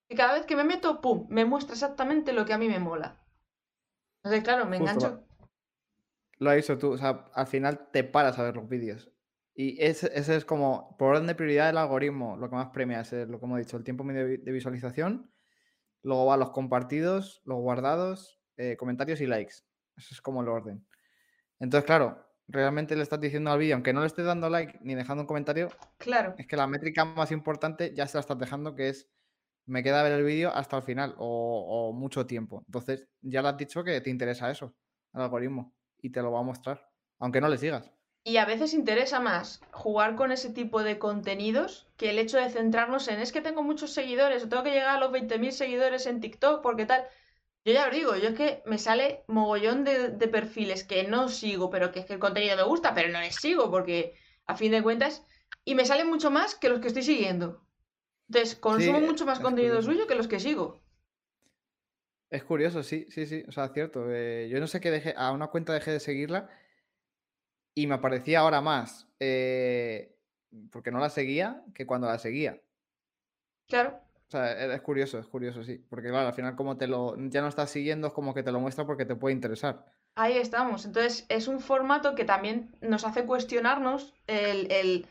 [0.08, 2.78] que cada vez que me meto, ¡pum!, me muestra exactamente lo que a mí me
[2.78, 3.24] mola.
[4.22, 5.26] Entonces, claro, me Justo, engancho.
[6.38, 9.10] Lo has dicho tú, o sea, al final te paras a ver los vídeos.
[9.54, 13.00] Y ese, ese es como, por orden de prioridad, el algoritmo, lo que más premia
[13.00, 15.30] es, lo que hemos dicho, el tiempo medio de visualización,
[16.02, 19.54] luego van los compartidos, los guardados, eh, comentarios y likes.
[19.96, 20.86] Eso es como el orden.
[21.58, 24.94] Entonces, claro, realmente le estás diciendo al vídeo, aunque no le estés dando like ni
[24.94, 26.34] dejando un comentario, Claro.
[26.36, 29.10] es que la métrica más importante ya se la estás dejando, que es
[29.66, 32.64] me queda ver el vídeo hasta el final o, o mucho tiempo.
[32.66, 34.76] Entonces, ya le has dicho que te interesa eso,
[35.12, 37.92] el algoritmo, y te lo va a mostrar, aunque no le sigas.
[38.22, 42.50] Y a veces interesa más jugar con ese tipo de contenidos que el hecho de
[42.50, 46.06] centrarnos en es que tengo muchos seguidores o tengo que llegar a los 20.000 seguidores
[46.06, 47.06] en TikTok porque tal.
[47.64, 51.28] Yo ya os digo, yo es que me sale mogollón de, de perfiles que no
[51.28, 54.14] sigo, pero que es que el contenido me gusta, pero no les sigo porque
[54.46, 55.26] a fin de cuentas.
[55.64, 57.66] Y me salen mucho más que los que estoy siguiendo.
[58.28, 59.82] Entonces, consumo eh, mucho más contenido curioso.
[59.82, 60.82] suyo que los que sigo.
[62.30, 64.04] Es curioso, sí, sí, sí, o sea, cierto.
[64.10, 66.48] eh, yo no sé qué dejé, a una cuenta dejé de seguirla
[67.74, 70.16] y me aparecía ahora más, eh,
[70.70, 72.60] porque no la seguía, que cuando la seguía.
[73.68, 74.00] Claro.
[74.28, 75.78] O sea, e- es curioso, es curioso, sí.
[75.88, 78.52] Porque claro, al final como te lo, ya no estás siguiendo, es como que te
[78.52, 79.86] lo muestra porque te puede interesar.
[80.14, 80.84] Ahí estamos.
[80.84, 85.06] Entonces, es un formato que también nos hace cuestionarnos el, el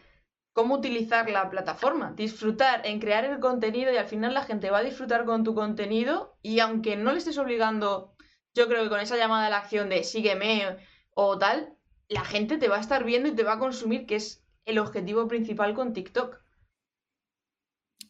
[0.54, 4.80] cómo utilizar la plataforma, disfrutar en crear el contenido y al final la gente va
[4.80, 8.14] a disfrutar con tu contenido y aunque no le estés obligando,
[8.54, 10.78] yo creo que con esa llamada a la acción de sígueme
[11.14, 11.78] o tal,
[12.10, 14.80] la gente te va a estar viendo y te va a consumir, que es el
[14.80, 16.42] objetivo principal con TikTok.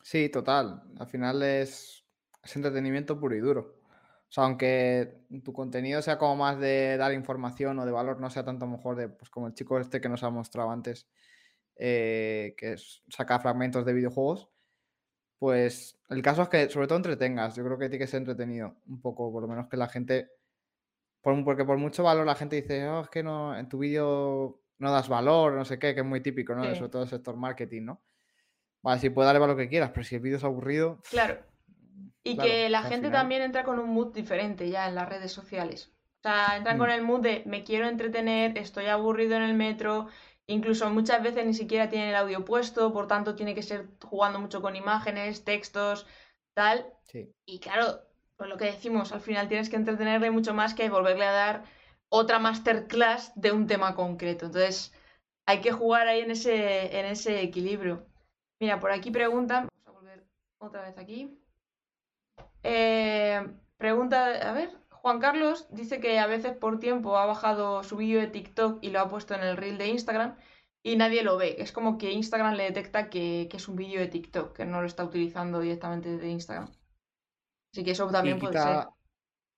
[0.01, 0.81] Sí, total.
[0.97, 2.05] Al final es,
[2.43, 3.79] es entretenimiento puro y duro.
[4.29, 8.29] O sea, aunque tu contenido sea como más de dar información o de valor, no
[8.29, 11.07] sea tanto mejor de, pues como el chico este que nos ha mostrado antes,
[11.75, 12.75] eh, que
[13.09, 14.49] saca fragmentos de videojuegos,
[15.39, 17.55] pues el caso es que sobre todo entretengas.
[17.55, 20.29] Yo creo que tiene que ser entretenido un poco, por lo menos que la gente,
[21.21, 24.61] por, porque por mucho valor la gente dice, oh, es que no, en tu vídeo
[24.77, 26.63] no das valor, no sé qué, que es muy típico, ¿no?
[26.63, 26.75] Sí.
[26.75, 28.01] Sobre todo el sector marketing, ¿no?
[28.81, 31.39] Vale, sí puede darle valor que quieras, pero si el vídeo es aburrido, Claro.
[32.23, 35.07] Y Claro, que la gente final- también entra con un mood diferente ya en las
[35.07, 35.91] redes sociales.
[36.19, 36.93] O sea, entran con Mm.
[36.93, 40.07] el mood de me quiero entretener, estoy aburrido en el metro,
[40.45, 44.39] incluso muchas veces ni siquiera tienen el audio puesto, por tanto tiene que ser jugando
[44.39, 46.05] mucho con imágenes, textos,
[46.53, 46.93] tal.
[47.03, 47.33] sí.
[47.45, 48.01] Y claro,
[48.39, 51.63] pues lo que decimos, al final tienes que entretenerle mucho más que volverle a dar
[52.07, 54.45] otra masterclass de un tema concreto.
[54.45, 54.93] Entonces,
[55.45, 58.07] hay que jugar ahí en ese, en ese equilibrio.
[58.61, 60.25] Mira, por aquí preguntan, vamos a volver
[60.57, 61.37] otra vez aquí.
[62.63, 67.97] Eh, pregunta, a ver, Juan Carlos dice que a veces por tiempo ha bajado su
[67.97, 70.37] vídeo de TikTok y lo ha puesto en el reel de Instagram
[70.81, 71.57] y nadie lo ve.
[71.59, 74.87] Es como que Instagram le detecta que, es un vídeo de TikTok, que no lo
[74.87, 76.71] está utilizando directamente de Instagram.
[77.71, 78.77] Así que eso Y también puede ser.
[78.77, 78.95] quita,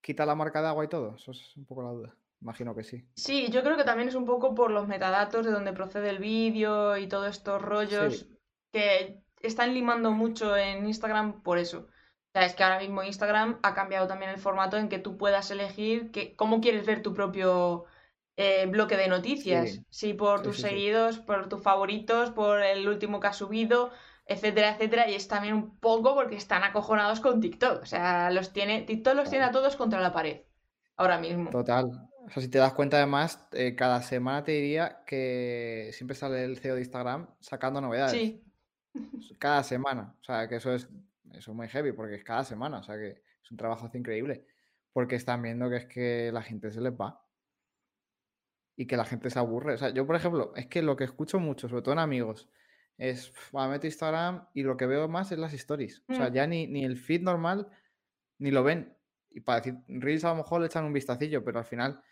[0.02, 1.16] quita la marca de agua y todo.
[1.16, 2.18] Eso es un poco la duda.
[2.40, 3.08] Imagino que sí.
[3.14, 6.18] Sí, yo creo que también es un poco por los metadatos de donde procede el
[6.18, 8.38] vídeo y todos estos rollos Sí,
[8.72, 11.88] que están limando mucho en Instagram por eso.
[11.88, 11.90] O
[12.32, 15.50] sea, es que ahora mismo Instagram ha cambiado también el formato en que tú puedas
[15.50, 17.84] elegir que, cómo quieres ver tu propio
[18.36, 19.70] eh, bloque de noticias.
[19.72, 23.92] sí, Si por sí, tus seguidos, por tus favoritos, por el último que has subido,
[24.26, 25.08] etcétera, etcétera.
[25.08, 27.82] Y es también un poco porque están acojonados con TikTok.
[27.82, 30.42] O sea, los tiene, TikTok los tiene a todos contra la pared
[30.96, 31.50] ahora mismo.
[31.50, 31.86] Total.
[32.24, 36.44] O sea, si te das cuenta, además, eh, cada semana te diría que siempre sale
[36.44, 38.12] el CEO de Instagram sacando novedades.
[38.12, 38.44] Sí.
[39.38, 40.14] Cada semana.
[40.20, 40.88] O sea, que eso es,
[41.32, 42.78] eso es muy heavy porque es cada semana.
[42.78, 44.46] O sea, que es un trabajo increíble.
[44.92, 47.24] Porque están viendo que es que la gente se les va
[48.76, 49.74] y que la gente se aburre.
[49.74, 52.48] O sea, yo, por ejemplo, es que lo que escucho mucho, sobre todo en amigos,
[52.98, 56.02] es, "Pf, va, meto Instagram y lo que veo más es las stories.
[56.08, 56.32] O sea, Mm.
[56.32, 57.68] ya ni, ni el feed normal
[58.38, 58.96] ni lo ven.
[59.30, 62.02] Y para decir, Reels a lo mejor le echan un vistacillo, pero al final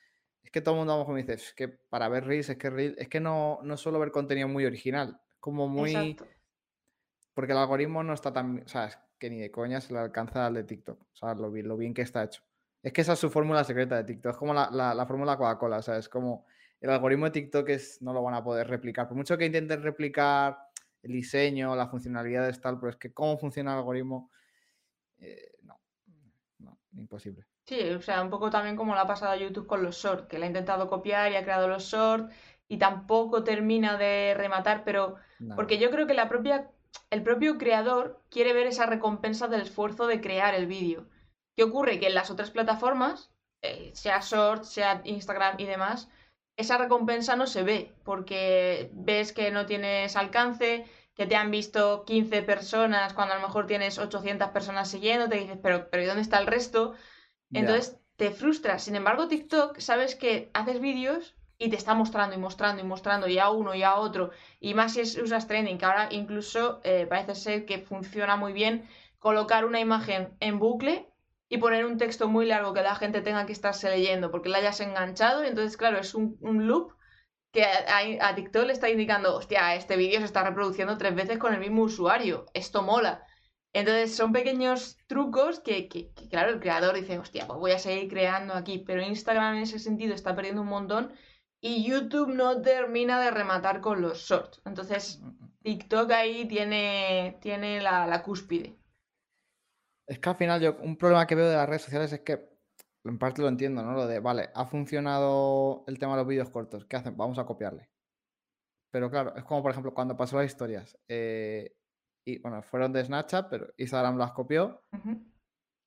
[0.42, 2.48] es que todo el mundo a lo mejor me dice, es que para ver Reels
[2.48, 6.26] es que Reels, es que no, no suelo ver contenido muy original, como muy, Exacto.
[7.34, 9.98] porque el algoritmo no está tan, o sea, es que ni de coña se le
[9.98, 12.42] alcanza al de TikTok, o sea, lo bien, lo bien que está hecho.
[12.82, 15.36] Es que esa es su fórmula secreta de TikTok, es como la, la, la fórmula
[15.36, 16.46] Coca-Cola, o sea, es como
[16.80, 19.82] el algoritmo de TikTok es, no lo van a poder replicar, por mucho que intenten
[19.82, 20.56] replicar
[21.02, 24.30] el diseño, las funcionalidades tal, pero es que cómo funciona el algoritmo,
[25.18, 25.80] eh, no,
[26.58, 27.46] no, imposible.
[27.66, 30.26] Sí, o sea, un poco también como le ha pasado a YouTube con los shorts,
[30.26, 32.34] que le ha intentado copiar y ha creado los shorts
[32.68, 35.16] y tampoco termina de rematar, pero
[35.56, 36.70] porque yo creo que la propia,
[37.10, 41.08] el propio creador quiere ver esa recompensa del esfuerzo de crear el vídeo.
[41.56, 41.98] ¿Qué ocurre?
[41.98, 43.32] Que en las otras plataformas,
[43.62, 46.08] eh, sea Shorts, sea Instagram y demás,
[46.60, 52.04] esa recompensa no se ve, porque ves que no tienes alcance, que te han visto
[52.04, 56.06] 15 personas cuando a lo mejor tienes 800 personas siguiendo, te dices, pero, pero ¿y
[56.06, 56.94] dónde está el resto?
[57.52, 58.84] Entonces te frustras.
[58.84, 63.28] Sin embargo, TikTok, sabes que haces vídeos y te está mostrando y mostrando y mostrando
[63.28, 64.30] y a uno y a otro.
[64.60, 68.52] Y más si es- usas trending, que ahora incluso eh, parece ser que funciona muy
[68.52, 71.09] bien colocar una imagen en bucle
[71.50, 74.58] y poner un texto muy largo que la gente tenga que estarse leyendo porque la
[74.58, 75.44] hayas enganchado.
[75.44, 76.94] Y entonces, claro, es un, un loop
[77.52, 81.38] que a, a TikTok le está indicando, hostia, este vídeo se está reproduciendo tres veces
[81.38, 82.46] con el mismo usuario.
[82.54, 83.24] Esto mola.
[83.72, 87.78] Entonces son pequeños trucos que, que- que, claro, el creador dice, hostia, pues voy a
[87.78, 91.12] seguir creando aquí, pero Instagram en ese sentido está perdiendo un montón
[91.60, 94.60] y YouTube no termina de rematar con los shorts.
[94.64, 95.22] Entonces
[95.62, 98.76] TikTok ahí tiene, tiene la, la cúspide.
[100.10, 102.50] Es que al final yo, un problema que veo de las redes sociales es que
[103.04, 103.92] en parte lo entiendo, ¿no?
[103.92, 107.16] Lo de, vale, ha funcionado el tema de los vídeos cortos, ¿qué hacen?
[107.16, 107.88] Vamos a copiarle.
[108.92, 110.98] Pero claro, es como por ejemplo cuando pasó las historias.
[111.08, 111.76] eh,
[112.26, 114.82] y bueno, fueron de Snapchat, pero Instagram las copió.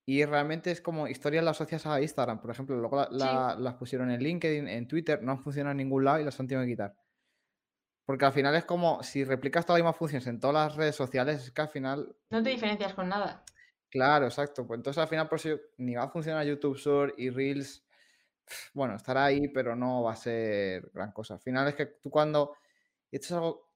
[0.07, 2.75] Y realmente es como historias las asocias a Instagram, por ejemplo.
[2.75, 3.17] Luego la- Sí.
[3.17, 6.39] la- las pusieron en LinkedIn, en Twitter, no han funcionado en ningún lado y las
[6.39, 6.95] han tenido que quitar.
[8.05, 10.95] Porque al final es como si replicas todas las mismas funciones en todas las redes
[10.95, 13.43] sociales, es que al final No te diferencias con nada.
[13.93, 14.65] Claro, exacto.
[14.65, 17.85] Pues entonces al final por yo- ni va a funcionar YouTube Short y Reels.
[18.73, 21.35] Bueno, estará ahí, pero no va a ser gran cosa.
[21.35, 22.55] Al final es que tú cuando...
[23.11, 23.71] y Esto es algo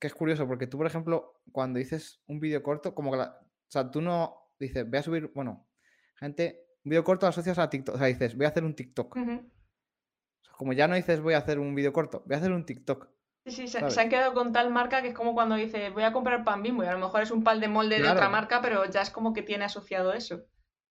[0.00, 3.38] que es curioso, porque tú, por ejemplo, cuando dices un vídeo corto, como que la...
[3.42, 5.32] O sea, tú no dices, voy a subir...
[5.34, 5.68] Bueno,
[6.16, 7.96] gente, un vídeo corto lo asocias a TikTok.
[7.96, 9.16] O sea, dices, voy a hacer un TikTok.
[9.16, 9.32] Ujú.
[9.32, 12.52] O sea, como ya no dices, voy a hacer un vídeo corto, voy a hacer
[12.52, 13.10] un TikTok.
[13.44, 16.04] Sí, sí, se, se han quedado con tal marca que es como cuando dice voy
[16.04, 18.28] a comprar pan bimbo y a lo mejor es un pan de molde de otra
[18.28, 20.44] marca, pero ya es como que tiene asociado eso.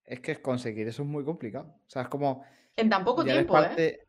[0.04, 1.68] Es que conseguir eso es muy complicado.
[1.86, 2.44] O sea, es como...
[2.76, 3.62] En tan poco tiempo, ¿eh?
[3.62, 4.08] parte,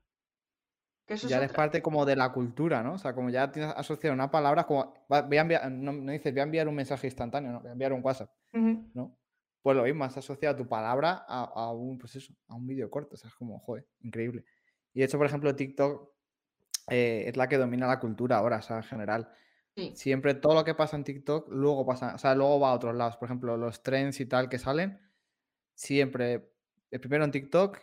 [1.07, 1.53] Que eso es ya otra.
[1.55, 2.95] parte como de la cultura, ¿no?
[2.95, 6.33] O sea, como ya tienes asociado una palabra, como voy a enviar, no, no dices
[6.33, 8.31] voy a enviar un mensaje instantáneo, no, voy a enviar un WhatsApp.
[8.53, 9.17] ¿no?
[9.63, 12.91] Pues lo mismo, has asociado tu palabra a, a un, pues eso, a un vídeo
[12.91, 14.45] corto, o sea, es como, joder, increíble.
[14.93, 16.12] Y de hecho, por ejemplo, TikTok
[16.93, 19.33] eh, es la que domina la cultura ahora, o sea, en general.
[19.75, 19.93] Sí.
[19.97, 22.95] Siempre todo lo que pasa en TikTok, luego pasa, o sea, luego va a otros
[22.95, 23.17] lados.
[23.17, 25.01] Por ejemplo, los trends y tal que salen,
[25.75, 26.53] siempre,
[26.91, 27.79] el primero en TikTok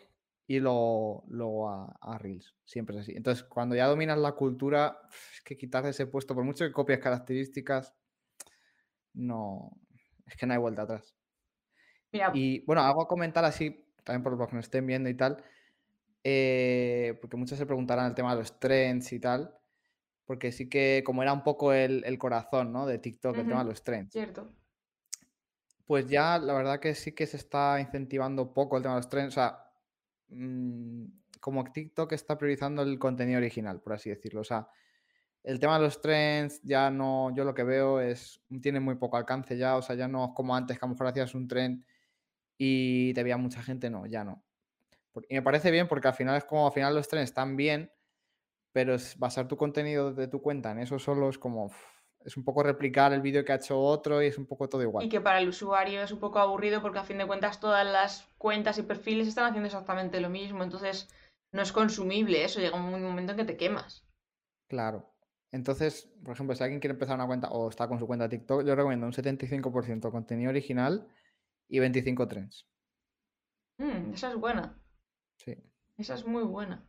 [0.45, 2.55] y luego, luego a, a Reels.
[2.63, 3.13] Siempre es así.
[3.15, 5.01] Entonces, cuando ya dominas la cultura,
[5.33, 7.95] es que quitarse ese puesto, por mucho que copies características,
[9.13, 9.71] no,
[10.27, 11.15] es que no hay vuelta atrás.
[12.11, 15.15] Mira, Y bueno, algo a comentar así, también por los que nos estén viendo y
[15.15, 15.43] tal,
[16.23, 19.55] eh, porque muchos se preguntarán el tema de los trends y tal,
[20.25, 22.85] porque sí que como era un poco el, el corazón, ¿no?
[22.85, 24.53] de TikTok, el tema de los trends, cierto.
[25.85, 29.09] pues ya la verdad que sí que se está incentivando poco el tema de los
[29.09, 29.71] trends, o sea,
[30.29, 31.05] mm,
[31.39, 34.41] como TikTok está priorizando el contenido original, por así decirlo.
[34.41, 34.67] O sea,
[35.43, 39.17] el tema de los trends ya no, yo lo que veo es, tiene muy poco
[39.17, 41.47] alcance ya, o sea, ya no es como antes que a lo mejor hacías un
[41.47, 41.83] trend
[42.57, 44.43] y te veía mucha gente, no, ya no.
[45.27, 47.91] Y me parece bien porque al final es como, al final los trends están bien,
[48.71, 51.71] pero basar tu contenido de tu cuenta en eso solo es como,
[52.23, 54.81] es un poco replicar el vídeo que ha hecho otro y es un poco todo
[54.83, 55.05] igual.
[55.05, 57.85] Y que para el usuario es un poco aburrido porque a fin de cuentas todas
[57.85, 61.09] las cuentas y perfiles están haciendo exactamente lo mismo, entonces
[61.51, 64.05] no es consumible eso, llega un momento en que te quemas.
[64.67, 65.09] Claro.
[65.51, 68.63] Entonces, por ejemplo, si alguien quiere empezar una cuenta o está con su cuenta TikTok,
[68.63, 71.07] yo recomiendo un 75% contenido original
[71.67, 72.67] y 25 trends.
[73.79, 74.79] Mm, esa es buena.
[75.39, 75.55] Sí.
[75.97, 76.85] Esa es muy buena.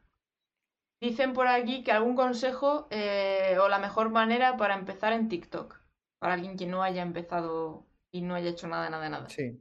[1.00, 5.80] Dicen por aquí que algún consejo eh, o la mejor manera para empezar en TikTok.
[6.18, 9.28] Para alguien que no haya empezado y no haya hecho nada, nada, nada.
[9.30, 9.58] Sí.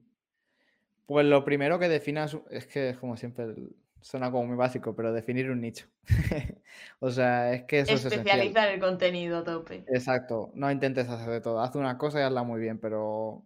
[1.05, 3.55] Pues lo primero que definas, es que como siempre
[4.01, 5.87] suena como muy básico, pero definir un nicho.
[6.99, 9.85] o sea, es que eso es Especializar el contenido a tope.
[9.87, 10.51] Exacto.
[10.55, 11.61] No intentes hacer de todo.
[11.61, 13.45] Haz una cosa y hazla muy bien, pero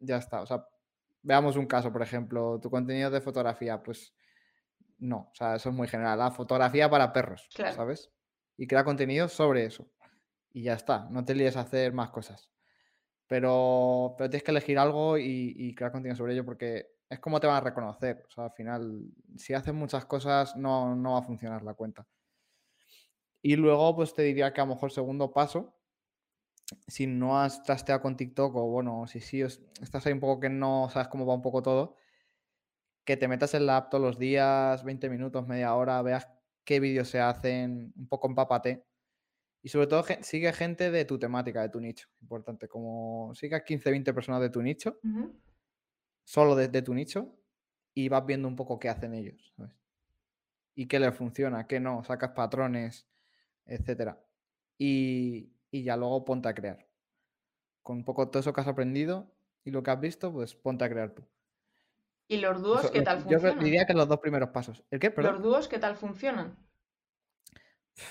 [0.00, 0.42] ya está.
[0.42, 0.66] O sea,
[1.22, 4.14] veamos un caso, por ejemplo, tu contenido de fotografía, pues
[5.04, 6.18] no, o sea, eso es muy general.
[6.18, 8.10] La fotografía para perros, ¿sabes?
[8.56, 9.86] Y crea contenido sobre eso.
[10.50, 12.50] Y ya está, no te líes a hacer más cosas.
[13.26, 17.46] Pero, pero tienes que elegir algo y, crear contenido sobre ello porque es como te
[17.46, 18.24] van a reconocer.
[18.26, 19.02] O sea, al final,
[19.36, 22.06] si haces muchas cosas, no, no va a funcionar la cuenta.
[23.42, 25.76] Y luego, pues te diría que a lo mejor segundo paso,
[26.86, 30.48] si no has trasteado con TikTok o bueno, si sí estás ahí un poco que
[30.48, 31.96] no sabes cómo va un poco todo,
[33.04, 36.28] que te metas en la app todos los días, 20 minutos, media hora, veas
[36.64, 38.84] qué vídeos se hacen, un poco empápate.
[39.62, 42.08] Y sobre todo sigue gente de tu temática, de tu nicho.
[42.20, 44.98] Importante, como sigas 15, 20 personas de tu nicho,
[46.22, 47.34] solo de, tu nicho,
[47.94, 49.72] y vas viendo un poco qué hacen ellos, ¿sabes?
[50.74, 53.06] Y qué les funciona, qué no, sacas patrones,
[53.64, 54.20] etcétera.
[54.76, 56.86] Y, y ya luego ponte a crear.
[57.82, 60.84] Con un poco todo eso que has aprendido y lo que has visto, pues ponte
[60.84, 61.24] a crear tú.
[62.26, 63.58] ¿Y los dúos qué tal funcionan?
[63.58, 64.82] Yo diría que los dos primeros pasos.
[64.90, 65.12] ¿El qué?
[65.16, 66.56] ¿Los dúos qué tal funcionan?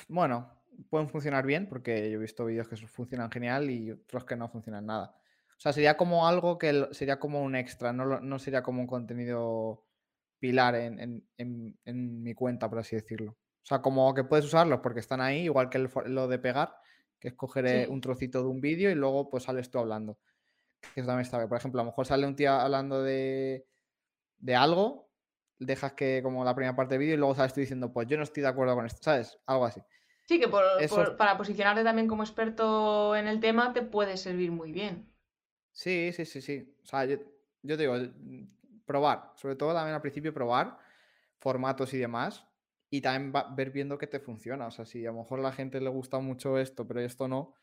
[0.07, 4.35] Bueno, pueden funcionar bien porque yo he visto vídeos que funcionan genial y otros que
[4.35, 5.15] no funcionan nada.
[5.57, 9.85] O sea, sería como algo que sería como un extra, no, sería como un contenido
[10.39, 11.23] pilar en,
[11.87, 13.31] mi cuenta, por así decirlo.
[13.31, 16.75] O sea, como que puedes usarlos porque están ahí, igual que lo de pegar,
[17.17, 20.19] que es coger eh, un trocito de un vídeo y luego pues sales tú hablando.
[20.95, 21.47] eso también está bien.
[21.47, 23.65] Por ejemplo, a lo mejor sale un tío hablando de
[24.43, 25.09] de algo,
[25.57, 28.17] dejas que como la primera parte del vídeo y luego sabes tú diciendo, pues yo
[28.17, 29.39] no estoy de acuerdo con esto, ¿sabes?
[29.45, 29.81] Algo así.
[30.25, 35.09] Sí, que para posicionarte también como experto en el tema te puede servir muy bien.
[35.71, 36.77] Sí, sí, sí, sí.
[36.83, 37.17] O sea, yo,
[37.61, 37.95] yo digo,
[38.85, 40.77] probar, sobre todo también al principio probar
[41.39, 42.45] formatos y demás
[42.89, 44.67] y también ver viendo que te funciona.
[44.67, 47.29] O sea, si a lo mejor a la gente le gusta mucho esto, pero esto
[47.29, 47.55] no,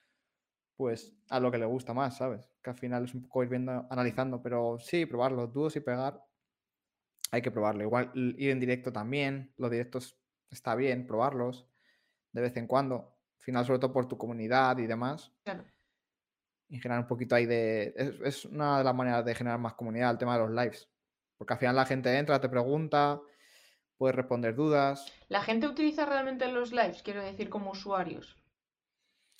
[0.76, 2.50] pues a lo que le gusta más, ¿sabes?
[2.62, 5.80] Que al final es un poco ir viendo, analizando, pero sí, probar los dúos y
[5.80, 6.22] pegar
[7.30, 7.82] hay que probarlo.
[7.82, 10.18] Igual ir en directo también, los directos
[10.50, 11.66] está bien, probarlos
[12.32, 13.16] de vez en cuando.
[13.38, 15.32] Al final, sobre todo por tu comunidad y demás.
[15.44, 15.64] Claro.
[16.68, 17.94] Y generar un poquito ahí de...
[18.24, 20.88] Es, una de las maneras de generar más comunidad, el tema de los lives.
[21.36, 23.20] Porque al final la gente entra, te pregunta,
[23.96, 25.10] puedes responder dudas.
[25.28, 28.36] ¿La gente utiliza realmente los lives, quiero decir, como usuarios?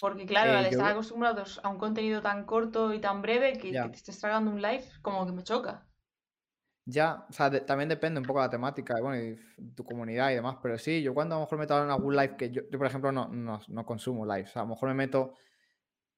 [0.01, 3.89] Porque claro, al estar acostumbrados a un contenido tan corto y tan breve que, que
[3.91, 5.87] te estés tragando un live, como que me choca.
[6.91, 10.35] Ya, o sea, también depende un poco de la temática bueno, y tu comunidad y
[10.35, 12.63] demás, pero sí, yo cuando a lo mejor me meto en algún live que yo,
[12.71, 15.35] yo por ejemplo, no, no, consumo live, o sea, a lo mejor me meto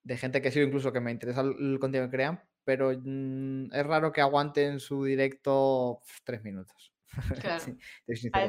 [0.03, 3.87] de gente que sigo incluso que me interesa el, contenido que crean, pero mm, es
[3.87, 6.93] raro que aguanten su directo tres minutos.
[7.43, 7.65] Claro.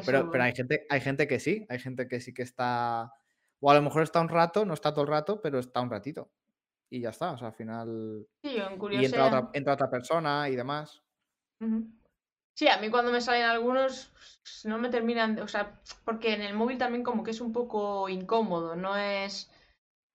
[0.06, 3.12] pero, pero hay gente, hay gente que sí, hay gente que sí que está,
[3.60, 5.90] o a lo mejor está un rato, no está todo el rato, pero está un
[5.90, 6.32] ratito.
[6.90, 8.26] Y ya está, o sea, al final...
[8.42, 8.56] Sí,
[8.92, 11.04] y entra otra, entra otra persona y demás.
[12.56, 14.12] Sí, a mí cuando me salen algunos
[14.66, 18.10] no me terminan, o sea, porque en el móvil también como que es un poco
[18.10, 19.50] incómodo, no es,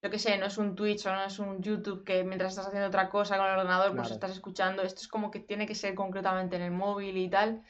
[0.03, 2.67] yo qué sé, no es un Twitch o no es un YouTube que mientras estás
[2.67, 5.75] haciendo otra cosa con el ordenador pues estás escuchando, esto es como que tiene que
[5.75, 7.63] ser concretamente en el móvil y tal.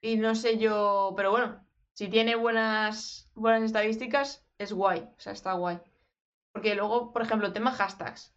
[0.00, 5.32] Y no sé yo, pero bueno, si tiene buenas, buenas estadísticas, es guay, o sea,
[5.32, 5.80] está guay.
[6.52, 8.34] Porque luego, por ejemplo, tema hashtags.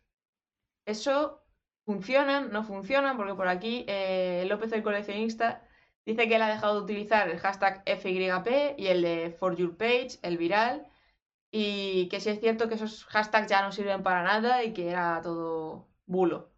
[0.86, 1.43] Eso
[1.86, 5.68] funcionan, no funcionan, porque por aquí eh, López el coleccionista
[6.06, 9.78] dice que él ha dejado de utilizar el hashtag FYP y el de For Your
[9.78, 10.88] Page, el viral,
[11.52, 14.90] y que sí es cierto que esos hashtags ya no sirven para nada y que
[14.90, 16.52] era todo bulo.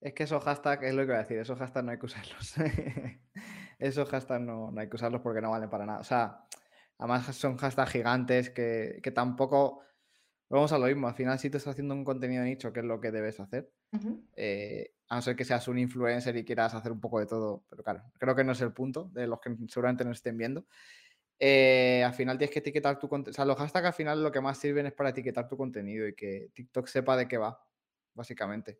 [0.00, 2.06] Es que esos hashtags, es lo que voy a decir, esos hashtags no hay que
[2.06, 2.54] usarlos.
[3.78, 6.00] esos hashtags no, no hay que usarlos porque no valen para nada.
[6.00, 6.44] O sea,
[6.98, 9.80] además son hashtags gigantes que, que tampoco...
[10.52, 12.86] Vamos a lo mismo, al final si tú estás haciendo un contenido nicho, que es
[12.86, 14.22] lo que debes hacer, Ujú.
[14.36, 17.64] eh, a no ser que seas un influencer y quieras hacer un poco de todo,
[17.70, 20.66] pero claro, creo que no es el punto de los que seguramente nos estén viendo.
[21.38, 23.32] Eh, al final tienes que etiquetar tu contenido.
[23.32, 26.06] O sea, los hashtags al final lo que más sirven es para etiquetar tu contenido
[26.06, 27.58] y que TikTok sepa de qué va,
[28.12, 28.78] básicamente.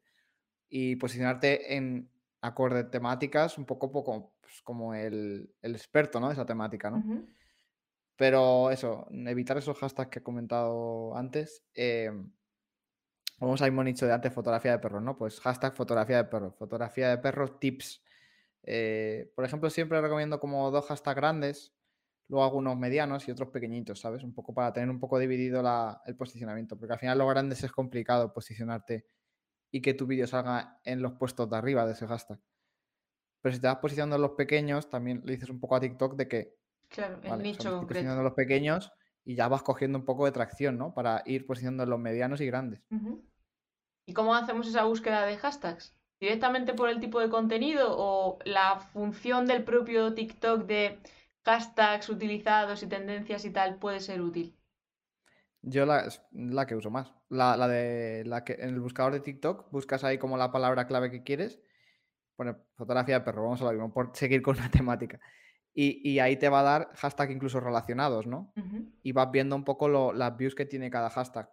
[0.69, 2.11] Y posicionarte en
[2.43, 6.29] acorde temáticas, un poco, poco pues, como el, el experto ¿no?
[6.29, 6.99] de esa temática, ¿no?
[6.99, 7.27] Ujú.
[8.17, 11.65] Pero eso, evitar esos hashtags que he comentado antes.
[11.75, 12.11] eh,
[13.39, 15.17] Vamos a hemos dicho de antes fotografía de perros, ¿no?
[15.17, 18.03] Pues hashtag fotografía de perros, fotografía de perros tips.
[18.63, 21.75] Eh, por ejemplo, siempre recomiendo como dos hashtags grandes,
[22.29, 24.23] luego algunos medianos y otros pequeñitos, ¿sabes?
[24.23, 27.65] Un poco para tener un poco dividido la- el posicionamiento, porque al final los grandes
[27.65, 29.07] es complicado posicionarte
[29.73, 32.41] y que tu vídeo salga en los puestos de arriba de ese hashtag.
[33.41, 36.17] Pero si te vas posicionando en los pequeños, también le dices un poco a TikTok
[36.17, 36.59] de que
[36.93, 37.87] Claro, el Vale, nicho concreto.
[37.87, 38.93] posicionando los pequeños
[39.25, 40.95] y ya vas cogiendo un poco de tracción, ¿no?
[40.95, 42.81] Para ir posicionando los medianos y grandes.
[44.07, 45.97] ¿Y cómo hacemos esa búsqueda de hashtags?
[46.21, 50.99] ¿Directamente por el tipo de contenido o la función del propio TikTok de
[51.45, 54.57] hashtags utilizados y tendencias y tal puede ser útil?
[55.63, 57.13] Yo la, que uso más.
[57.29, 60.87] La, la de la que en el buscador de TikTok buscas ahí como la palabra
[60.87, 61.61] clave que quieres.
[62.37, 65.21] Pone fotografía de perro, vamos a lo mismo, por seguir con la temática.
[65.75, 68.53] Y, y ahí te va a dar hashtag incluso relacionados, ¿no?
[69.03, 71.51] Y vas viendo un poco lo- las views que tiene cada hashtag.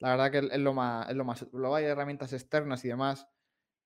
[0.00, 1.46] La verdad que es lo más, es lo más.
[1.52, 3.28] Luego hay herramientas externas y demás.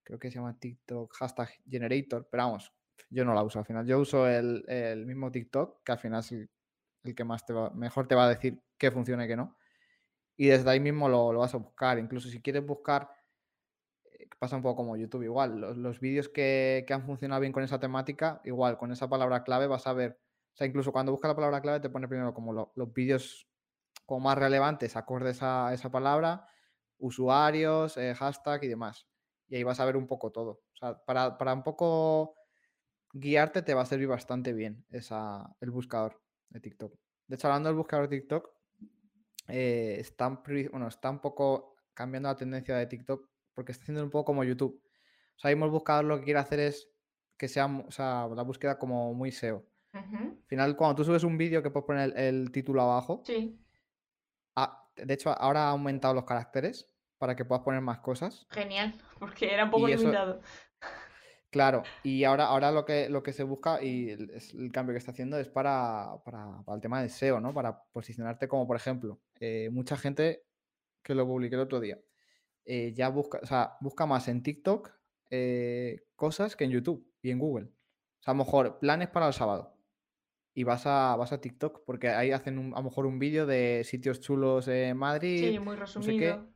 [0.05, 2.29] Creo que se llama TikTok hashtag generator.
[2.31, 2.73] Pero vamos,
[3.11, 3.87] yo no la uso al final.
[3.87, 6.51] Yo uso el, el mismo TikTok, que al final es el,
[7.05, 9.57] el que más te va, mejor te va a decir qué funciona y qué no.
[10.37, 11.99] Y desde ahí mismo lo, lo vas a buscar.
[11.99, 13.09] Incluso si quieres buscar,
[14.43, 18.41] pasa un poco como YouTube, igual, los, vídeos que, han funcionado bien con esa temática,
[18.43, 20.19] igual, con esa palabra clave vas a ver.
[20.53, 23.49] O sea, incluso cuando buscas la palabra clave te pone primero como lo- los vídeos
[24.05, 26.45] como más relevantes, acordes a esa palabra,
[26.99, 29.07] usuarios, eh, hashtag y demás.
[29.47, 30.51] Y ahí vas a ver un poco todo.
[30.73, 32.35] O sea, para, para un poco
[33.13, 36.93] guiarte te va a servir bastante bien esa, el buscador de TikTok.
[37.29, 38.51] De hecho, hablando del buscador de TikTok,
[39.47, 40.05] eh,
[40.73, 44.45] bueno, está un poco cambiando la tendencia de TikTok porque está haciendo un poco como
[44.45, 44.81] YouTube.
[45.37, 46.89] O sea, el buscador lo que quiere hacer es
[47.37, 49.65] que sea, o sea, la búsqueda como muy SEO.
[49.93, 53.59] Al final, cuando tú subes un vídeo que puedes poner el, el título abajo, Sí,
[54.57, 56.89] ah, de hecho, ahora ha aumentado los caracteres
[57.19, 58.47] para que puedas poner más cosas.
[58.51, 60.41] genial, porque era un poco Y eso- limitado.
[61.51, 65.11] Claro, y ahora, ahora lo que, lo que se busca y el, cambio que está
[65.11, 67.53] haciendo es para, para, para el tema de SEO, ¿no?
[67.53, 70.45] Para posicionarte como, por ejemplo, eh, mucha gente
[71.03, 71.99] que lo publiqué el otro día,
[72.65, 74.91] eh, ya busca, o sea, busca más en TikTok
[75.31, 77.67] eh, cosas que en YouTube y en Google.
[77.67, 79.77] O sea, a lo mejor planes para el sábado.
[80.55, 83.47] Y vas a, vas a TikTok, porque ahí hacen un- a lo mejor un vídeo
[83.47, 86.49] de sitios chulos en Madrid, Sí, muy sé qué, resumido.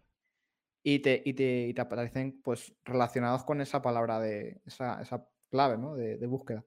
[0.82, 5.26] y te, y te, y te aparecen pues relacionados con esa palabra de esa, esa
[5.50, 5.94] clave ¿no?
[5.96, 6.64] de, de búsqueda.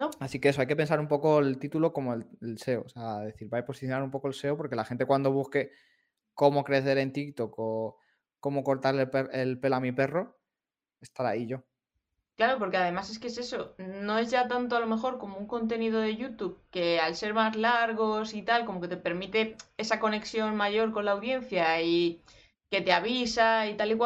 [0.00, 0.10] ¿No?
[0.20, 2.88] Así que eso, hay que pensar un poco el título como el, el SEO, o
[2.88, 5.70] sea, decir, va a posicionar un poco el SEO porque la gente cuando busque
[6.34, 7.98] cómo crecer en TikTok o
[8.42, 10.36] cómo cortarle el, pelo a mi perro,
[11.00, 11.62] estará ahí yo.
[12.36, 15.38] Claro, porque además es que es eso, no es ya tanto a lo mejor como
[15.38, 19.56] un contenido de YouTube que al ser más largos y tal, como que te permite
[19.76, 22.20] esa conexión mayor con la audiencia y
[22.68, 23.98] que te avisa y tal y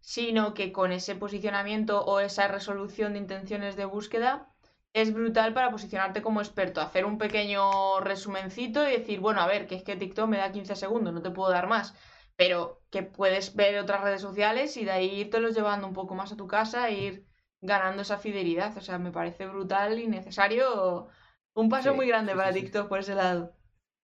[0.00, 4.48] sino que con ese posicionamiento o esa resolución de intenciones de búsqueda
[4.92, 9.66] es brutal para posicionarte como experto, hacer un pequeño resumencito y decir, bueno, a ver,
[9.66, 11.94] que es que TikTok me da 15 segundos, no te puedo dar más,
[12.38, 16.32] pero que puedes ver otras redes sociales y de ahí irtelos llevando un poco más
[16.32, 17.28] a tu casa e ir
[17.62, 18.76] ganando esa fidelidad.
[18.78, 21.08] O sea, me parece brutal y necesario.
[21.54, 22.54] Un paso Sí, muy grande sí, para sí.
[22.54, 23.56] TikTok por ese lado.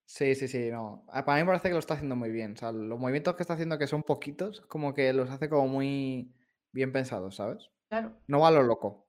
[0.06, 1.04] Sí, sí, sí, no.
[1.06, 2.52] Para mí me parece que lo está haciendo muy bien.
[2.52, 5.66] O sea, los movimientos que está haciendo que son poquitos, como que los hace como
[5.68, 6.34] muy
[6.72, 7.70] bien pensados, ¿sabes?
[7.88, 8.20] Claro.
[8.28, 9.08] No va a lo loco,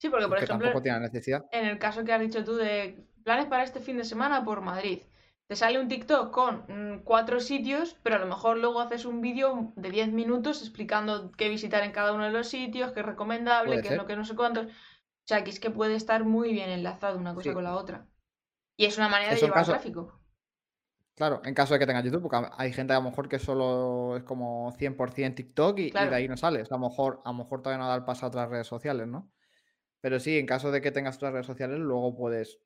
[0.00, 1.44] Sí, porque por ejemplo, tampoco tiene necesidad.
[1.50, 4.60] en el caso que has dicho tú de planes para este fin de semana por
[4.60, 5.02] Madrid,
[5.46, 9.20] te sale un TikTok con mm, cuatro sitios, pero a lo mejor luego haces un
[9.20, 13.06] vídeo de 10 minutos explicando qué visitar en cada uno de los sitios, qué es
[13.06, 14.66] recomendable, qué es lo que no sé cuántos.
[14.66, 17.54] O sea, que es que puede estar muy bien enlazado una cosa Sí.
[17.54, 18.06] con la otra.
[18.76, 20.20] Y es una manera de Eso llevar caso- tráfico.
[21.14, 24.16] Claro, en caso de que tenga YouTube, porque hay gente a lo mejor que solo
[24.16, 26.72] es como 100% TikTok y, de ahí no sales.
[26.72, 29.06] A lo mejor, a lo mejor todavía no da el paso a otras redes sociales,
[29.06, 29.30] ¿no?
[30.00, 32.58] Pero sí, en caso de que tengas otras redes sociales, luego puedes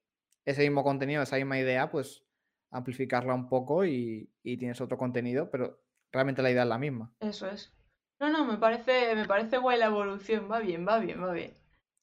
[0.47, 2.25] ese mismo contenido, esa misma idea, pues
[2.71, 5.81] amplificarla un poco y, y tienes otro contenido, pero
[6.13, 7.13] realmente la idea es la misma.
[7.21, 7.73] Eso es.
[8.21, 10.51] No, no, me parece, me parece guay la evolución.
[10.51, 11.55] Va bien, va bien, va bien.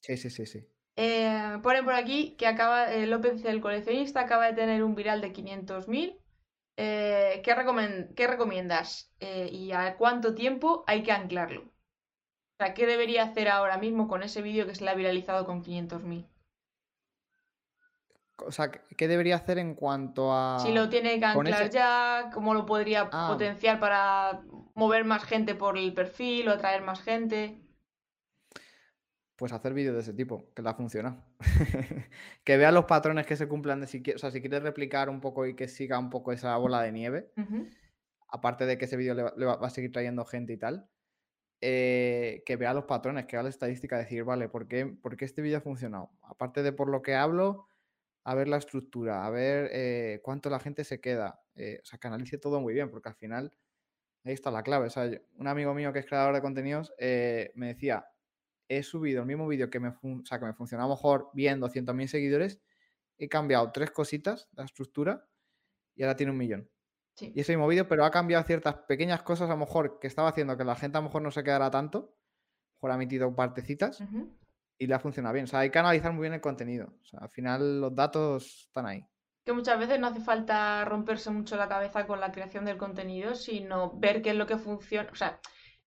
[0.02, 0.68] Sí, sí, sí, sí.
[0.98, 5.20] Eh, ponen por aquí que acaba, eh, López el coleccionista acaba de tener un viral
[5.22, 6.18] de 500.000.
[6.78, 7.56] Eh, ¿qué,
[8.16, 9.12] qué recomiendas?
[9.20, 11.62] Eh, ¿y a cuánto tiempo hay que anclarlo?
[11.62, 15.46] O sea, ¿qué debería hacer ahora mismo con ese vídeo que se le ha viralizado
[15.46, 16.26] con 500.000?
[18.38, 20.60] O sea, ¿qué debería hacer en cuanto a...
[20.60, 23.30] Si lo tiene que anclar ese- ya, ¿cómo lo podría Ah.
[23.32, 24.42] potenciar para
[24.74, 27.58] mover más gente por el perfil o atraer más gente?
[29.38, 31.18] Pues hacer vídeos de ese tipo, que le ha funcionado.
[32.46, 35.10] que vea los patrones que se cumplan de si quieres, o sea, si quieres replicar
[35.10, 37.32] un poco y que siga un poco esa bola de nieve,
[38.30, 40.58] aparte de que ese vídeo le, va- le va, va a seguir trayendo gente y
[40.58, 40.90] tal,
[41.62, 45.26] eh, que vea los patrones, que vea la estadística, decir, vale, ¿por qué, por qué
[45.26, 46.12] este vídeo ha funcionado?
[46.22, 47.68] Aparte de por lo que hablo,
[48.28, 51.42] a ver la estructura, a ver eh, cuánto la gente se queda.
[51.56, 53.56] eh, o sea, que analice todo muy bien, porque al final
[54.26, 54.88] ahí está la clave.
[54.88, 58.08] O sea, yo- un amigo mío que es creador de contenidos eh, me decía,
[58.68, 62.10] he subido el mismo vídeo que me, o sea, que me funcionaba mejor bien 200.000
[62.10, 62.60] seguidores,
[63.18, 65.30] he cambiado tres cositas, la estructura,
[65.96, 66.70] y ahora tiene un millón.
[67.14, 67.32] Sí.
[67.34, 70.28] Y ese mismo vídeo, pero ha cambiado ciertas pequeñas cosas a lo mejor que estaba
[70.30, 72.98] haciendo que la gente a lo mejor no se quedara tanto, a lo mejor ha
[72.98, 74.02] metido partecitas.
[74.78, 75.46] Y le ha funcionado bien.
[75.46, 76.94] O sea, hay que analizar muy bien el contenido.
[77.02, 79.06] O sea, al final los datos están ahí.
[79.46, 83.36] Que muchas veces no hace falta romperse mucho la cabeza con la creación del contenido,
[83.36, 85.10] sino ver qué es lo que funciona.
[85.12, 85.40] O sea,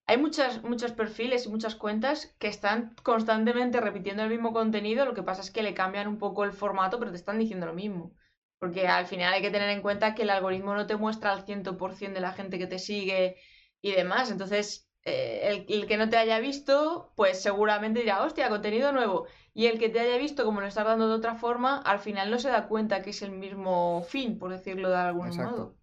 [0.07, 5.15] hay muchas, muchos perfiles y muchas cuentas que están constantemente repitiendo el mismo contenido, lo
[5.15, 7.75] que pasa es que le cambian un poco el formato, pero te están diciendo lo
[7.75, 8.15] mismo.
[8.59, 11.45] Porque al final hay que tener en cuenta que el algoritmo no te muestra al
[11.45, 13.37] 100% de la gente que te sigue
[13.83, 14.31] y demás.
[14.31, 19.27] Entonces, eh, el, el que no te haya visto, pues seguramente dirá, hostia, contenido nuevo.
[19.55, 22.31] Y el que te haya visto como lo estás dando de otra forma, al final
[22.31, 25.51] no se da cuenta que es el mismo fin, por decirlo de algún Exacto.
[25.51, 25.75] modo.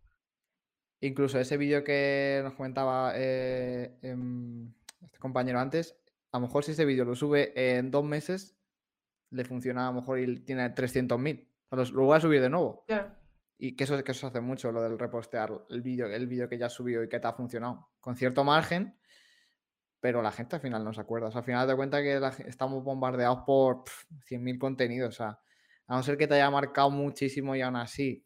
[1.01, 5.97] Incluso ese vídeo que nos comentaba eh, em, este compañero antes,
[6.32, 8.57] a lo mejor si ese vídeo lo sube en dos meses,
[9.30, 11.47] le funciona a lo mejor y tiene 300.000.
[11.70, 12.86] O los- Lo voy a subir de nuevo.
[12.88, 13.11] Claro.
[13.57, 16.57] Y que eso, que eso hace mucho, lo del repostear el vídeo, el vídeo que
[16.57, 17.89] ya has subido y que te ha funcionado.
[17.99, 18.97] Con cierto margen,
[20.06, 21.30] pero la gente al final no se acuerda.
[21.30, 25.16] O sea, al final te cuenta que la estamos bombardeados por pf, 100.000 contenidos.
[25.16, 25.39] O sea,
[25.88, 28.24] a no ser que te haya marcado muchísimo y aún así,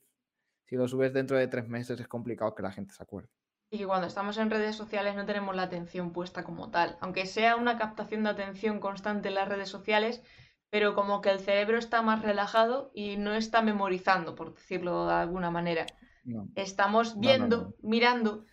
[0.66, 3.30] si lo subes dentro de tres meses es complicado que la gente se acuerde.
[3.70, 6.98] Y que cuando estamos en redes sociales no tenemos la atención puesta como tal.
[7.00, 10.22] Aunque sea una captación de atención constante en las redes sociales,
[10.70, 15.14] pero como que el cerebro está más relajado y no está memorizando, por decirlo de
[15.14, 15.86] alguna manera.
[16.26, 16.50] No.
[16.56, 17.74] Estamos no, viendo, no.
[17.84, 18.44] mirando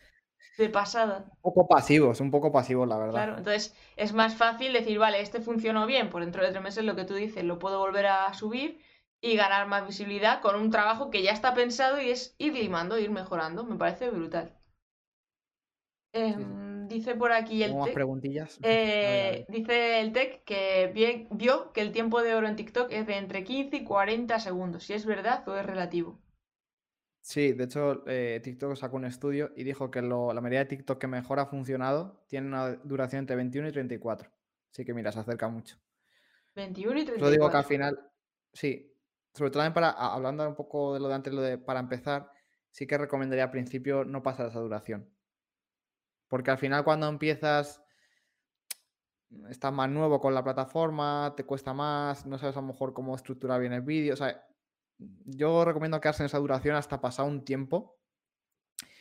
[0.59, 1.27] de pasada.
[1.31, 3.13] Un poco pasivos, un poco pasivos, la verdad.
[3.13, 6.85] Claro, entonces es más fácil decir, vale, este funcionó bien, por dentro de tres meses
[6.85, 8.81] lo que tú dices, lo puedo volver a subir
[9.21, 12.99] y ganar más visibilidad con un trabajo que ya está pensado y es ir limando,
[12.99, 13.65] ir mejorando.
[13.65, 14.57] Me parece brutal.
[16.13, 18.59] Em, dice por aquí el ¿Tengo más tec, preguntillas?
[18.63, 20.91] A ver, a eh, dice el tech que
[21.31, 24.85] vio que el tiempo de oro en TikTok es de entre 15 y 40 segundos.
[24.85, 26.19] Si es verdad o es relativo.
[27.29, 30.67] Sí, de hecho, eh, TikTok sacó un estudio y dijo que lo- la mayoría de
[30.67, 34.31] TikTok que mejor ha funcionado tiene una duración entre 21 y 34.
[34.71, 35.77] Así que mira, se acerca mucho.
[36.55, 37.69] 21 y Solo digo que al 34.
[37.69, 38.13] final,
[38.53, 38.95] sí,
[39.35, 42.31] sobre todo también para, hablando un poco de lo de antes, lo de para empezar,
[42.71, 45.11] sí que recomendaría al principio no pasar esa duración.
[46.29, 47.83] Porque al final cuando empiezas,
[49.51, 53.17] estás más nuevo con la plataforma, te cuesta más, no sabes a lo mejor cómo
[53.17, 54.15] estructurar bien el vídeo.
[54.15, 54.47] O sea,
[54.99, 57.99] yo recomiendo quedarse en esa duración hasta pasar un tiempo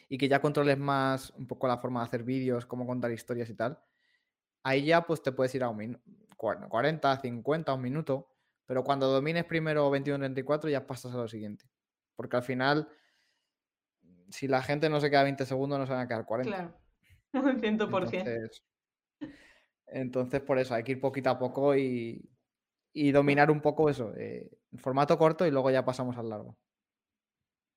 [0.09, 3.49] y que ya controles más un poco la forma de hacer vídeos, cómo contar historias
[3.49, 3.79] y tal.
[4.63, 6.03] Ahí ya pues te puedes ir a un minuto,
[6.37, 8.31] 40, 50, un minuto,
[8.65, 11.65] pero cuando domines primero 21, 34 ya pasas a lo siguiente.
[12.15, 12.87] Porque al final,
[14.29, 16.55] si la gente no se queda 20 segundos, no se van a quedar 40.
[16.55, 16.79] Claro,
[17.33, 17.79] un 100%.
[17.81, 18.63] Entonces,
[19.87, 22.27] entonces, por eso hay que ir poquito a poco y,
[22.95, 26.57] y dominar un poco eso, eh, formato corto y luego ya pasamos al largo.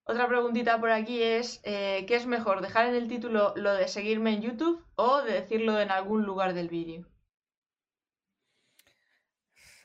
[0.03, 3.87] Otra preguntita por aquí es, eh, ¿qué es mejor, dejar en el título lo de
[3.87, 7.07] seguirme en YouTube o de decirlo en algún lugar del vídeo?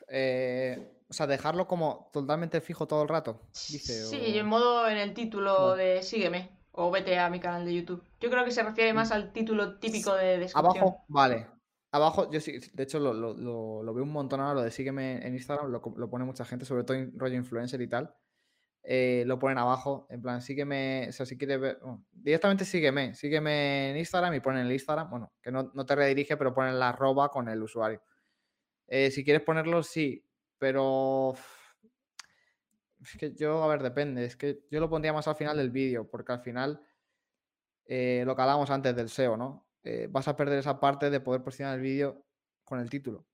[0.08, 4.04] Eh, o sea, dejarlo como totalmente fijo todo el rato, dice.
[4.04, 7.74] Sí, o- en modo en el título de sígueme o vete a mi canal de
[7.74, 8.02] YouTube.
[8.20, 10.84] Yo creo que se refiere más al título típico de descripción.
[10.84, 11.46] Abajo, vale.
[11.94, 15.70] Abajo, yo sí, de hecho lo, veo un montón ahora, lo de sígueme en Instagram,
[15.70, 18.12] lo, pone mucha gente, sobre todo en rollo influencer y tal.
[18.82, 21.78] eh, lo ponen abajo, en plan, sígueme, o sea, si quieres ver,
[22.10, 26.36] directamente sígueme, sígueme en Instagram y ponen el Instagram, bueno, que no, no te redirige,
[26.36, 28.02] pero ponen la arroba con el usuario.
[28.88, 30.26] Eh, si quieres ponerlo, sí,
[30.58, 31.34] pero
[33.00, 35.70] es que yo, a ver, depende, es que yo lo pondría más al final del
[35.70, 36.80] vídeo, porque al final
[37.86, 39.63] eh, lo que antes del SEO, ¿no?
[39.84, 42.24] Eh, vas a perder esa parte de poder posicionar el vídeo
[42.64, 43.26] con el título.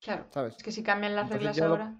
[0.00, 0.26] Claro.
[0.30, 0.56] ¿sabes?
[0.56, 1.98] Es que si cambian las Entonces reglas lo- ahora.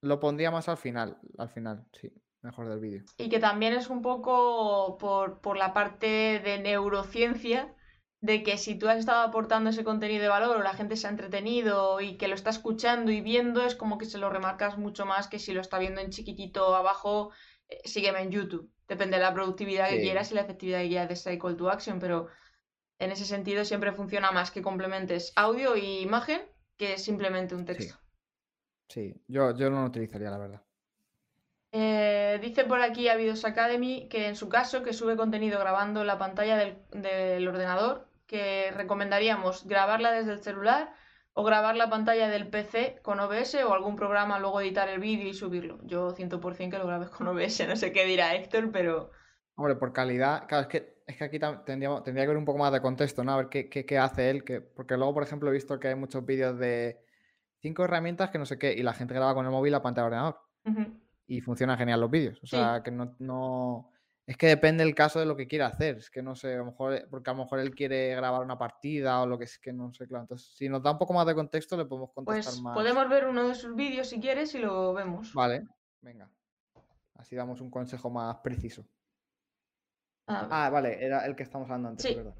[0.00, 2.12] Lo pondría más al final, al final, sí,
[2.42, 3.02] mejor del vídeo.
[3.16, 7.74] Y que también es un poco por, por la parte de neurociencia,
[8.20, 11.08] de que si tú has estado aportando ese contenido de valor o la gente se
[11.08, 14.78] ha entretenido y que lo está escuchando y viendo, es como que se lo remarcas
[14.78, 17.32] mucho más que si lo está viendo en chiquitito abajo,
[17.68, 18.70] eh, sígueme en YouTube.
[18.86, 21.70] Depende de la productividad que quieras y la efectividad que quieras de ese call to
[21.70, 22.28] action, pero
[22.98, 26.40] en ese sentido siempre funciona más que complementes audio y imagen
[26.76, 27.98] que simplemente un texto.
[28.88, 30.62] Sí, yo, yo no lo utilizaría, la verdad.
[31.72, 36.16] Eh, dice por aquí Avidos Academy que en su caso que sube contenido grabando la
[36.16, 40.94] pantalla del, del ordenador, que recomendaríamos grabarla desde el celular
[41.34, 45.28] o grabar la pantalla del PC con OBS o algún programa, luego editar el vídeo
[45.28, 45.78] y subirlo.
[45.84, 49.10] Yo 100% que lo grabes con OBS, no sé qué dirá Héctor, pero
[49.58, 52.70] Hombre, por calidad, claro, es que, es que aquí tendría que ver un poco más
[52.72, 53.32] de contexto, ¿no?
[53.32, 55.88] A ver qué, qué, qué hace él, que, porque luego, por ejemplo, he visto que
[55.88, 57.00] hay muchos vídeos de
[57.60, 60.04] cinco herramientas que no sé qué, y la gente graba con el móvil la pantalla
[60.08, 62.38] del ordenador, y funcionan genial los vídeos.
[62.42, 62.56] O Sí.
[62.56, 63.90] sea, que no, no...
[64.26, 66.58] Es que depende el caso de lo que quiera hacer, es que no sé, a
[66.58, 69.58] lo mejor, porque a lo mejor él quiere grabar una partida o lo que es
[69.58, 70.24] que no sé, claro.
[70.24, 72.74] Entonces, si nos da un poco más de contexto, le podemos contestar pues más.
[72.76, 75.32] podemos ver uno de sus vídeos si quieres y lo vemos.
[75.32, 75.66] Vale,
[76.02, 76.30] venga.
[77.14, 78.84] Así damos un consejo más preciso.
[80.28, 80.48] A ver.
[80.52, 82.10] Ah, vale, era el que estamos hablando antes, Sí.
[82.12, 82.34] es verdad.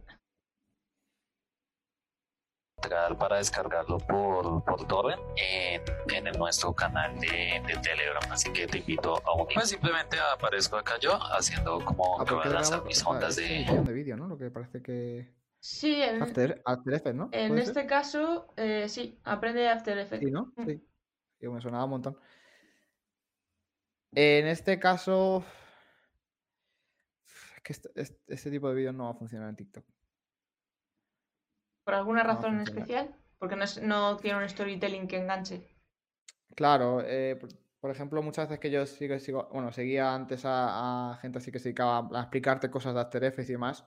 [2.85, 5.83] Legal para descargarlo por, por torrent en,
[6.15, 8.23] en el nuestro canal de, de Telegram.
[8.31, 9.55] Así que te invito a unir.
[9.55, 13.35] Pues simplemente aparezco acá yo haciendo como Ah, que voy a lanzar mis ah, ondas
[13.35, 13.67] de.
[13.85, 14.29] de vídeo, ¿no?
[14.29, 15.35] Lo que parece que...
[15.61, 17.29] Sí, en, After, After Effects, ¿no?
[17.33, 20.25] en este caso, eh, sí, aprende After Effects.
[20.25, 20.53] Sí, ¿no?
[20.57, 20.67] Mm.
[20.67, 20.89] Sí.
[21.41, 22.19] Digo, me sonaba un montón.
[24.13, 25.45] En este caso...
[27.69, 29.85] Que este, tipo de vídeos no va a funcionar en TikTok.
[31.85, 33.15] ¿Por alguna No razón en especial?
[33.39, 35.69] Porque no, es- no tiene un storytelling que enganche.
[36.57, 41.11] Claro, eh, por, por ejemplo, muchas veces que yo sigo, sigo- bueno, seguía antes a,
[41.13, 43.85] a gente así que se dedicaba a, a explicarte cosas de After Effects y demás.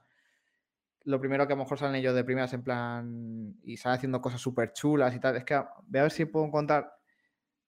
[1.05, 4.21] Lo primero que a lo mejor salen ellos de primeras en plan y salen haciendo
[4.21, 5.37] cosas súper chulas y tal.
[5.37, 6.93] Es que voy a ver si puedo encontrar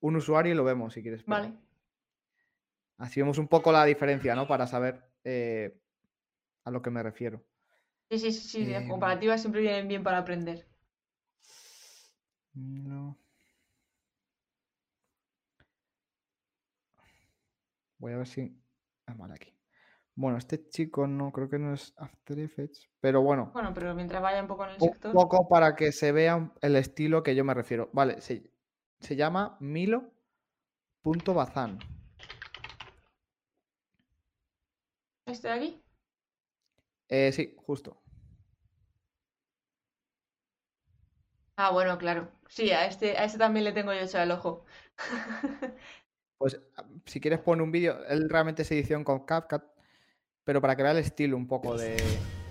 [0.01, 1.25] un usuario y lo vemos si quieres.
[1.25, 1.53] Vale.
[2.99, 4.47] Así vemos un poco la diferencia, ¿no?
[4.47, 5.81] Para saber eh,
[6.65, 7.41] a lo que me refiero.
[8.09, 8.89] Sí, sí, sí, sí, las Em.
[8.89, 10.67] comparativas siempre vienen bien para aprender.
[12.55, 13.17] No.
[17.97, 18.55] Voy a ver si.
[19.07, 19.53] Ah, vale, aquí.
[20.15, 24.21] Bueno, este chico no, creo que no es After Effects, pero bueno, Bueno, pero mientras
[24.21, 25.11] vaya un poco en el un sector.
[25.11, 27.89] poco para que se vea el estilo que yo me refiero.
[27.93, 28.51] Vale, se,
[28.99, 30.19] se llama Milo.bazán.
[35.25, 35.82] ¿Este de aquí?
[37.09, 38.01] Eh, sí, justo.
[41.55, 42.31] Ah, bueno, claro.
[42.47, 44.65] Sí, a este, a este también le tengo yo echado el ojo.
[46.43, 49.63] Pues ah, si quieres pone un vídeo, él realmente es edición con CapCut,
[50.43, 51.95] pero para que vea el estilo un poco de...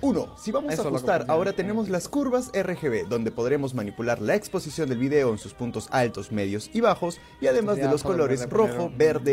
[0.00, 0.36] 1.
[0.38, 4.34] Si vamos Eso a ajustar, ahora en tenemos las curvas RGB, donde podremos manipular la
[4.34, 8.48] exposición del video en sus puntos altos, medios y bajos, y además de los colores
[8.48, 9.31] rojo, verde.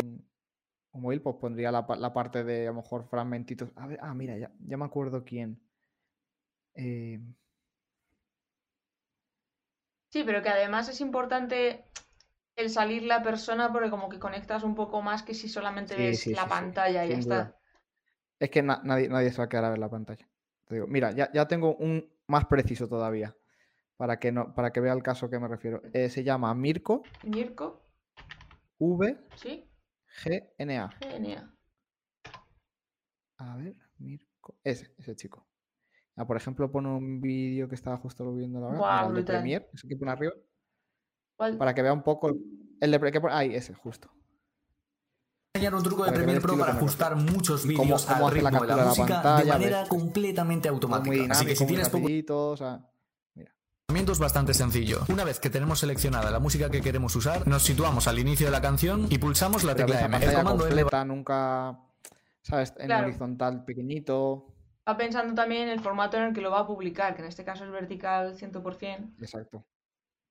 [1.18, 3.70] Pues pondría la, pa- la parte de a lo mejor fragmentitos.
[3.76, 5.60] A ver, ah, mira, ya, ya me acuerdo quién.
[6.74, 7.18] Eh,
[10.10, 11.84] Sí, pero que además es importante
[12.56, 16.02] el salir la persona porque como que conectas un poco más que si solamente Sí,
[16.02, 17.56] ves sí, la sí, pantalla y ya está.
[18.40, 20.28] es que na- nadie, nadie se va a quedar a ver la pantalla.
[20.66, 23.36] Te digo, mira, ya, ya tengo un más preciso todavía.
[23.96, 25.82] Para que no, para que vea el caso que me refiero.
[25.92, 27.82] Eh, se llama Mirko Mirko,
[29.36, 29.69] ¿sí?
[30.24, 30.90] VGNA.
[31.00, 31.54] Genial.
[33.38, 34.58] A ver, Mirko.
[34.64, 35.46] Ese, ese chico.
[36.16, 38.76] Ah, por ejemplo, pone un vídeo que estaba justo viendo ahora.
[38.76, 39.22] Mira, el de.
[39.32, 40.32] Premiere, ese que pone arriba.
[41.36, 41.56] ¿Cuál?
[41.56, 42.28] Para que vea un poco.
[42.28, 42.40] el-
[42.80, 44.10] El de que pone- Ahí, ese, justo.
[45.54, 48.52] enseñar un truco de Premiere Pro para ajustar muchos vídeos cómo al la ritmo de
[48.52, 49.88] captura la de la música de pantalla, manera ves.
[49.88, 51.10] completamente automática.
[51.12, 52.89] dinámico, Así que si tienes poco rapidito, o sea.
[53.96, 55.00] Es bastante sencillo.
[55.08, 58.52] Una vez que tenemos seleccionada la música que queremos usar, nos situamos al inicio de
[58.52, 60.24] la canción y pulsamos la Pero tecla la M.
[60.26, 61.78] El comando M completa, nunca,
[62.40, 62.72] ¿sabes?
[62.78, 63.08] En Claro.
[63.08, 64.46] horizontal pequeñito.
[64.88, 67.28] Va pensando también en el formato en el que lo va a publicar, que en
[67.28, 69.66] este caso es vertical 100% Exacto.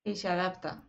[0.04, 0.82] y se adapta.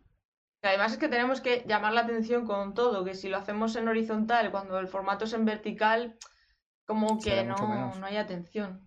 [0.62, 3.88] Además es que tenemos que llamar la atención con todo, que si lo hacemos en
[3.88, 6.16] horizontal, cuando el formato es en vertical,
[6.86, 8.86] como que no, no hay atención.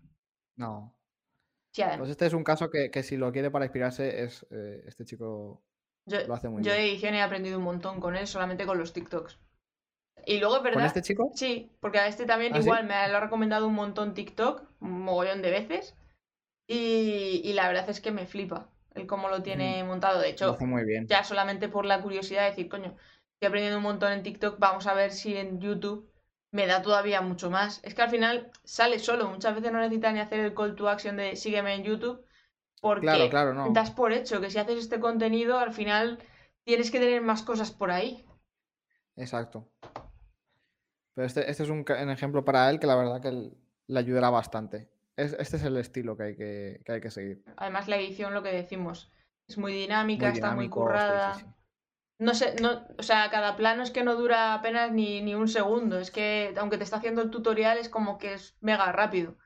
[0.56, 0.95] No.
[1.76, 4.84] Sí, Pues este es un caso que, que si lo quiere para inspirarse, es eh,
[4.88, 5.64] este chico
[6.06, 6.82] yo, lo hace muy yo de bien.
[6.82, 9.40] edición he aprendido un montón con él, solamente con los TikToks.
[10.26, 10.86] Y luego, es ¿Con ¿verdad?
[10.86, 11.32] este chico?
[11.36, 12.70] Sí, porque a este también ¿Ah, sí?
[12.70, 15.96] igual me lo ha recomendado un montón TikTok, un mogollón de veces.
[16.68, 18.70] Y, y la verdad es que me flipa.
[18.96, 20.20] el cómo lo tiene montado.
[20.22, 21.08] De Lo hecho, hace muy bien.
[21.08, 22.96] ya solamente por la curiosidad de decir, coño,
[23.36, 26.10] estoy aprendiendo un montón en TikTok, vamos a ver si en YouTube
[26.56, 27.82] me da todavía mucho más.
[27.84, 30.88] Es que al final sale solo, muchas veces no necesitas ni hacer el call to
[30.88, 32.26] action de sígueme en YouTube,
[32.82, 33.74] porque Claro, claro, no.
[33.74, 36.18] das por hecho que si haces este contenido, al final
[36.64, 38.26] tienes que tener más cosas por ahí.
[39.18, 39.68] Exacto.
[41.14, 43.52] Pero este, este es un, ejemplo para él que la verdad que
[43.88, 44.90] le ayudará bastante.
[45.18, 47.44] Es- este es el estilo que hay que, que hay que seguir.
[47.58, 49.12] Además, la edición, lo que decimos,
[49.48, 51.34] es muy dinámica, Muy está muy dinámico, sí, sí, currada.
[51.36, 51.46] sí.
[52.18, 55.48] No sé, no, o sea, cada plano es que no dura apenas ni, ni un
[55.50, 56.00] segundo.
[56.00, 59.38] Es que, aunque te está haciendo el tutorial, es como que es mega rápido.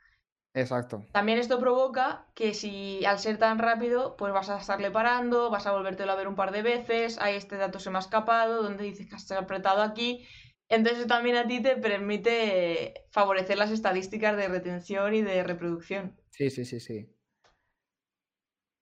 [0.54, 1.06] Exacto.
[1.12, 5.66] También esto provoca que si al ser tan rápido, pues vas a estarle parando, vas
[5.66, 8.62] a volvértelo a ver un par de veces, ahí este dato se me ha escapado,
[8.62, 10.28] donde dices que has apretado aquí.
[10.68, 16.20] Entonces también a ti te permite favorecer las estadísticas de retención y de reproducción.
[16.30, 17.16] Sí, sí, sí, sí.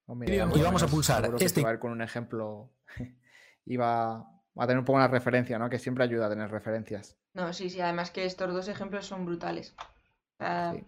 [0.08, 2.72] Mira, Y vamos a pulsar este- se va a ir con un ejemplo
[3.68, 5.70] y va, a tener un poco una referencia, ¿no?
[5.70, 7.18] Que siempre ayuda a tener referencias.
[7.34, 9.76] No, sí, sí, además que estos dos ejemplos son brutales.
[10.40, 10.86] Sí.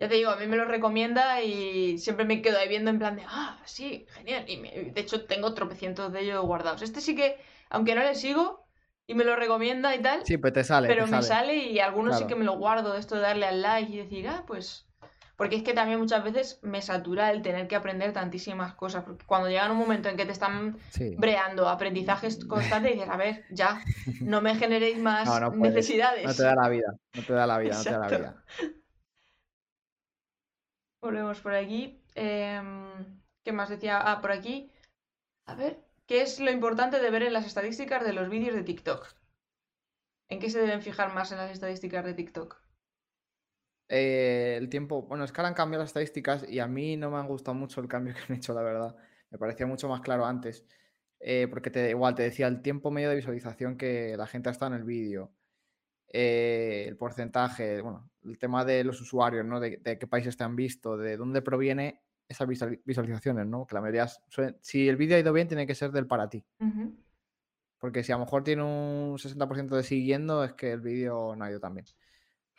[0.00, 2.98] Ya te digo, a mí me lo recomienda y siempre me quedo ahí viendo en
[2.98, 4.44] plan de, ah, sí, genial.
[4.48, 6.82] Y me- de hecho tengo tropecientos de ellos guardados.
[6.82, 7.38] Este sí que,
[7.70, 8.66] aunque no le sigo
[9.06, 11.26] y me lo recomienda y tal, Sí, pues te sale, pero te me sale.
[11.28, 14.28] sale y algunos sí que me lo guardo, esto de darle al like y decir,
[14.28, 14.86] ah, pues...
[15.42, 19.26] Porque es que también muchas veces me satura el tener que aprender tantísimas cosas, porque
[19.26, 21.16] cuando llega un momento en que te están Sí.
[21.18, 23.82] breando aprendizajes constantes, dices, a ver, ya,
[24.22, 25.74] no me generéis más No, no puedes.
[25.74, 26.24] necesidades.
[26.24, 28.44] No te da la vida, no te da la vida, no te da la vida.
[31.02, 32.00] Volvemos por aquí.
[32.14, 33.98] Em, ¿qué más decía?
[34.00, 34.70] Ah, por aquí.
[35.46, 38.62] A ver, ¿qué es lo importante de ver en las estadísticas de los vídeos de
[38.62, 39.08] TikTok?
[40.28, 42.61] ¿En qué se deben fijar más en las estadísticas de TikTok?
[43.94, 47.10] Eh, el tiempo, bueno, es que ahora han cambiado las estadísticas y a mí no
[47.10, 48.96] me han gustado mucho el cambio que han hecho, la verdad.
[49.30, 50.64] Me parecía mucho más claro antes.
[51.20, 54.52] Eh, porque te, igual te decía el tiempo medio de visualización que la gente ha
[54.52, 55.30] estado en el vídeo.
[56.08, 59.60] eh, el porcentaje, bueno, el tema de los usuarios, ¿no?
[59.60, 63.66] De, de qué países te han visto, de dónde proviene esas visuali- visualizaciones, ¿no?
[63.66, 66.28] Que la mayoría, suelen- si el vídeo ha ido bien, tiene que ser del para
[66.28, 66.44] ti.
[67.78, 71.44] Porque si a lo mejor tiene un 60% de siguiendo, es que el vídeo no
[71.44, 71.86] ha ido tan bien.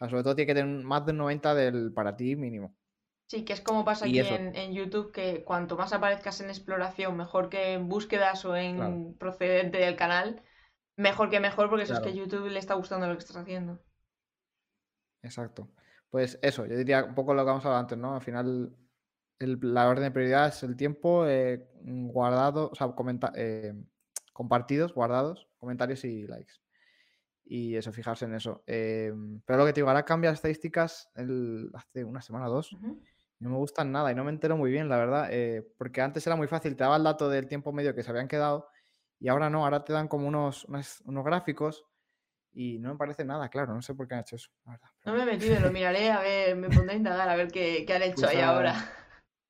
[0.04, 2.76] Sea, sobre todo tiene que tener más de un 90 del para ti mínimo.
[3.28, 6.50] Sí, que es como pasa Y aquí en, en YouTube, que cuanto más aparezcas en
[6.50, 9.14] exploración, mejor que en búsquedas o en Claro.
[9.18, 10.44] procedente del canal,
[10.98, 13.80] mejor que mejor, porque eso es que YouTube le está gustando lo que estás haciendo.
[15.22, 15.70] Exacto.
[16.10, 18.16] Pues eso, yo diría un poco lo que hemos hablado antes, ¿no?
[18.16, 18.76] Al final,
[19.40, 23.74] el- la orden de prioridad es el tiempo eh, guardado, o sea, comenta- eh,
[24.32, 26.54] compartidos, guardados, comentarios y likes.
[27.46, 28.64] Y eso, fijarse en eso.
[28.66, 32.78] Em, pero lo que te digo, ahora cambia estadísticas el- hace una semana o dos.
[33.40, 35.28] No me gustan nada y no me entero muy bien, la verdad.
[35.32, 38.10] eh, porque antes era muy fácil, te daba el dato del tiempo medio que se
[38.10, 38.68] habían quedado
[39.20, 41.86] y ahora no, ahora te dan como unos, unas- unos gráficos
[42.54, 43.74] y no me parece nada claro.
[43.74, 44.88] No sé por qué han hecho eso, la verdad.
[45.06, 47.84] No me he metido, lo miraré, a ver, me pondré a indagar, a ver qué,
[47.86, 48.76] qué han hecho ahí Pues, ahora.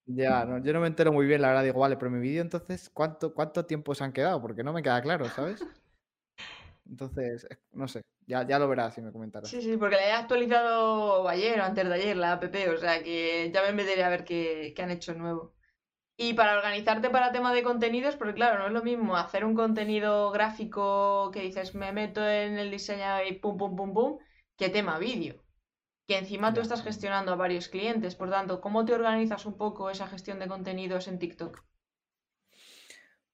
[0.06, 1.64] Ya, no, yo no me entero muy bien, la verdad.
[1.64, 4.42] Digo, vale, pero mi vídeo entonces, ¿cuánto, cuánto tiempo se han quedado?
[4.42, 5.66] Porque no me queda claro, ¿sabes?
[6.90, 9.50] Entonces, eh, no sé, ya, ya lo verás si me comentarás.
[9.50, 13.04] Sí, sí, porque la he actualizado ayer o antes de ayer, la app, o sea
[13.04, 15.54] que ya me meteré a ver qué, qué han hecho nuevo.
[16.18, 19.56] Y para organizarte para tema de contenidos, porque claro, no es lo mismo hacer un
[19.56, 24.18] contenido gráfico que dices, me meto en el diseño y pum, pum, pum, pum,
[24.58, 25.44] que tema vídeo.
[26.08, 29.90] Que encima tú estás gestionando a varios clientes, por tanto, ¿cómo te organizas un poco
[29.90, 31.64] esa gestión de contenidos en TikTok?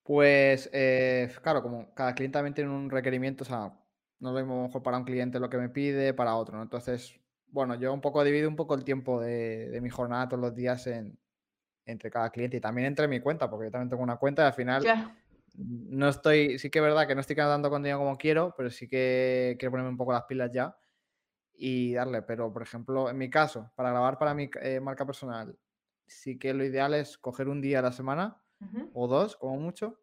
[0.10, 3.80] Pues, eh, claro, como cada cliente también tiene un requerimiento, o sea,
[4.20, 6.64] no lo mismo mejor para un cliente lo que me pide, para otro, ¿no?
[6.64, 10.42] Entonces, bueno, yo un poco divido un poco el tiempo de, de mi jornada todos
[10.42, 11.20] los días en,
[11.86, 14.48] entre cada cliente y también entre mi cuenta, porque yo también tengo una cuenta y
[14.48, 15.12] al final Claro,
[15.56, 18.88] no estoy, sí que es verdad que no estoy dando contenido como quiero, pero sí
[18.88, 20.78] que quiero ponerme un poco las pilas ya
[21.54, 22.22] y darle.
[22.24, 25.58] Pero, por ejemplo, en mi caso, para grabar para mi eh, marca personal,
[26.08, 28.44] sí que lo ideal es coger un día a la semana
[28.94, 30.00] o dos, como mucho,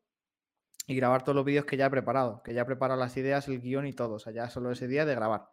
[0.86, 3.48] y grabar todos los vídeos que ya he preparado, que ya he preparado las ideas,
[3.48, 4.14] el guion y todo.
[4.14, 5.48] O sea, ya solo ese día de grabar,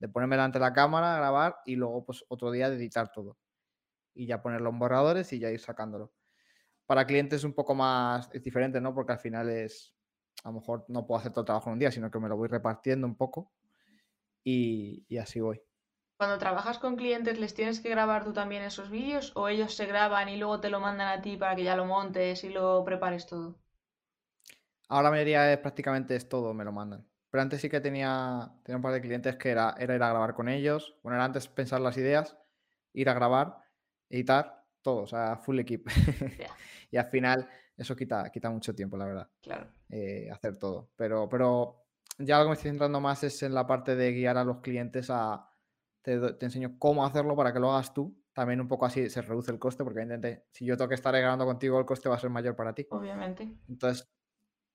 [0.00, 3.38] de ponerme delante de la cámara, grabar y luego, pues, otro día de editar todo.
[4.14, 6.12] Y ya ponerlo en borradores y ya ir sacándolo.
[6.86, 8.94] Para clientes un poco más es diferente, ¿no?
[8.94, 9.96] Porque al final es,
[10.44, 12.28] a lo mejor no puedo hacer todo el trabajo en un día, sino que me
[12.28, 13.52] lo voy repartiendo un poco
[14.44, 15.65] y, y así voy.
[16.18, 19.86] Cuando trabajas con clientes, ¿les tienes que grabar tú también esos vídeos o ellos se
[19.86, 22.84] graban y luego te lo mandan a ti para que ya lo montes y lo
[22.84, 23.54] prepares todo?
[24.88, 27.06] Ahora la mayoría es prácticamente es todo, me lo mandan.
[27.30, 30.08] Pero antes sí que tenía, tenía un par de clientes que era, era ir a
[30.10, 30.96] grabar con ellos.
[31.02, 32.36] Bueno, era antes pensar las ideas,
[32.92, 33.58] ir a grabar,
[34.08, 35.90] editar todo, o sea, full equipo.
[36.38, 36.50] Ya.
[36.90, 39.66] y al final eso quita, quita mucho tiempo, la verdad, Claro.
[39.90, 40.90] eh, hacer todo.
[40.96, 41.86] Pero, pero
[42.18, 44.60] ya lo que me estoy centrando más es en la parte de guiar a los
[44.60, 45.48] clientes a...
[46.06, 48.16] Te, enseño cómo hacerlo para que lo hagas tú.
[48.32, 51.12] También un poco así se reduce el coste, porque evidentemente si yo tengo que estar
[51.12, 52.86] grabando contigo, el coste va a ser mayor para ti.
[52.90, 53.48] Obviamente.
[53.68, 54.08] Entonces,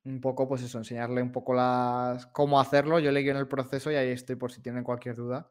[0.04, 3.00] un poco, pues eso, enseñarle un poco las cómo hacerlo.
[3.00, 5.50] Yo le guío en el proceso y ahí estoy por si tienen cualquier duda.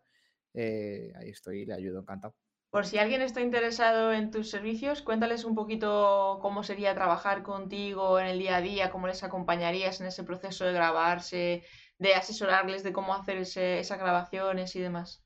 [0.53, 2.35] eh, ahí estoy y le ayudo, encantado.
[2.71, 8.21] Por si alguien está interesado en tus servicios, cuéntales un poquito cómo sería trabajar contigo
[8.21, 11.65] en el día a día, cómo les acompañarías en ese proceso de grabarse,
[11.99, 15.25] de asesorarles de cómo hacer ese- esas grabaciones y demás.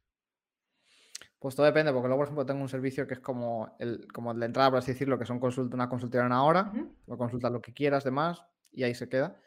[1.44, 4.32] Pues todo depende, porque luego, por ejemplo, tengo un servicio que es como el, como
[4.32, 6.96] de entrada, por así decirlo, que son consulta, una consulta de una hora, Ujú.
[7.06, 8.42] o consultas lo que quieras, demás,
[8.72, 9.38] y ahí se queda.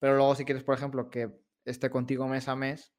[0.00, 2.92] Pero luego, si quieres, por ejemplo, que esté contigo mes a mes,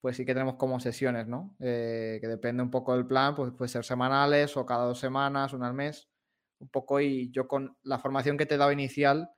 [0.00, 1.54] pues sí que tenemos como sesiones, ¿no?
[1.60, 5.52] Eh, que depende un poco del plan, pues puede ser semanales o cada dos semanas,
[5.52, 6.08] una al mes,
[6.58, 7.00] un poco.
[7.00, 9.30] Y yo con la formación que te he dado inicial,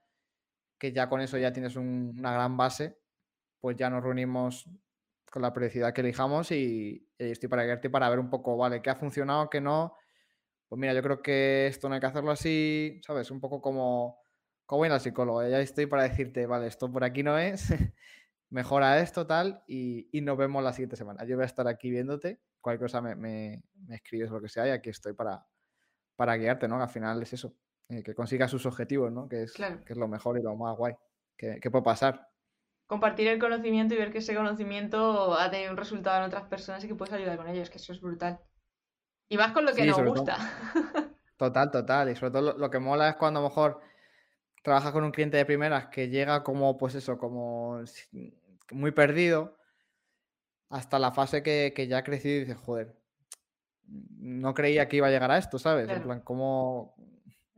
[0.78, 2.99] que ya con eso ya tienes un- una gran base,
[3.61, 4.70] pues ya nos reunimos
[5.31, 8.57] con la periodicidad que elijamos y, y ahí estoy para guiarte para ver un poco,
[8.57, 9.95] vale, qué ha funcionado, qué no.
[10.68, 13.31] Pues mira, yo creo que esto no hay que hacerlo así, ¿sabes?
[13.31, 14.18] Un poco como,
[14.66, 15.47] como ir al psicólogo.
[15.47, 17.68] Ya estoy para decirte, vale, esto por aquí no es,
[18.51, 21.24] mejora esto, tal, y, y nos vemos la siguiente semana.
[21.24, 24.66] Yo voy a estar aquí viéndote, cualquier cosa me, me- me escribes lo que sea
[24.66, 25.47] y aquí estoy para,
[26.16, 26.76] para guiarte, ¿no?
[26.76, 27.55] Que al final es eso,
[27.89, 29.29] eh, que consigas sus objetivos, ¿no?
[29.29, 29.83] Que es, Claro.
[29.85, 30.95] que es lo mejor y lo más guay
[31.37, 32.28] que, que puede pasar.
[32.89, 36.82] Compartir el conocimiento y ver que ese conocimiento ha tenido un resultado en otras personas
[36.82, 38.41] y que puedes ayudar con ellos, que eso es brutal.
[39.28, 40.11] Y vas con lo que Sí, nos todo.
[40.11, 40.36] gusta.
[41.36, 42.11] Total, total.
[42.11, 43.80] Y sobre todo lo, lo que mola es cuando a lo mejor
[44.64, 47.80] trabajas con un cliente de primeras que llega como, pues eso, como
[48.72, 49.57] muy perdido
[50.70, 52.97] hasta la fase que, que ya ha crecido y dices, joder,
[53.86, 55.89] no creía que iba a llegar a esto, ¿sabes?
[55.89, 56.95] En plan, como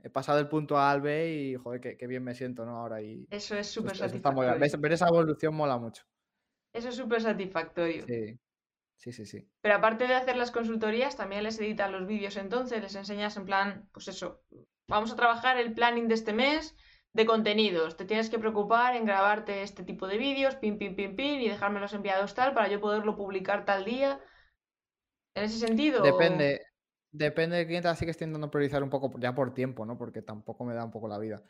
[0.03, 2.77] he pasado del punto A al B y, joder, qué, qué bien me siento, ¿no?
[2.77, 4.59] Ahora y Eso es súper satisfactorio.
[4.79, 6.05] Ver esa evolución mola mucho.
[6.73, 8.05] Eso es súper satisfactorio.
[8.07, 8.39] Sí,
[8.97, 9.49] sí, sí, sí.
[9.61, 13.45] Pero aparte de hacer las consultorías, también les editas los vídeos entonces, les enseñas en
[13.45, 14.43] plan, pues eso,
[14.89, 16.77] vamos a trabajar el planning de este mes
[17.13, 17.97] de contenidos.
[17.97, 21.49] Te tienes que preocupar en grabarte este tipo de vídeos, pin, pin, pin, pin, y
[21.49, 24.21] dejármelos enviados tal para yo poderlo publicar tal día.
[25.35, 26.03] En ese sentido.
[26.03, 26.61] Depende,
[27.13, 29.99] depende del cliente, así que estoy intentando priorizar un poco ya por tiempo, ¿no?
[29.99, 31.43] Porque tampoco me da un poco la vida.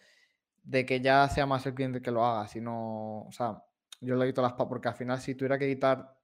[0.62, 3.62] De que ya sea más el cliente que lo haga, si no, o sea,
[4.00, 6.16] yo lo edito las pa, porque al final si tuviera que editar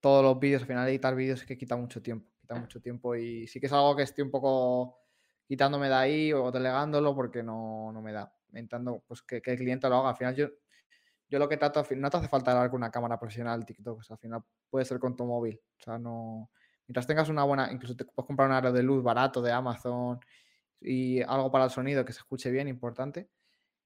[0.00, 3.14] todos los vídeos, al final editar vídeos es que quita mucho tiempo, quita mucho tiempo
[3.16, 5.00] y sí que es algo que estoy un poco
[5.46, 8.32] quitándome de ahí o delegándolo porque no, no me da.
[8.48, 10.10] Intentando pues que, que el cliente lo haga.
[10.10, 10.48] Al final yo,
[11.28, 14.02] yo lo que trato, no te hace falta grabar con una cámara profesional TikTok, o
[14.02, 16.50] sea, al final puede ser con tu móvil, o sea, no...
[16.86, 20.20] Mientras tengas una buena, incluso te puedes comprar un aro de luz barato de Amazon
[20.80, 23.28] y algo para el sonido que se escuche bien, importante.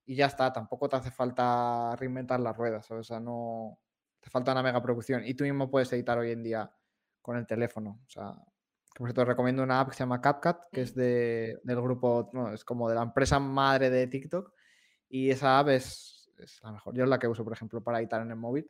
[0.04, 3.06] Y ya está, tampoco te hace falta reinventar las ruedas, ¿sabes?
[3.06, 3.78] O sea, no
[4.20, 5.22] te falta una mega producción.
[5.24, 6.70] Y tú mismo puedes editar hoy en día
[7.22, 8.00] con el teléfono.
[8.06, 8.34] O sea,
[8.94, 12.52] por cierto, recomiendo una app que se llama CapCut, que es de, del grupo, no,
[12.52, 14.52] es como de la empresa madre de TikTok.
[15.08, 16.94] Y esa app es, es la mejor.
[16.94, 18.66] Yo es la que uso, por ejemplo, para editar en el móvil.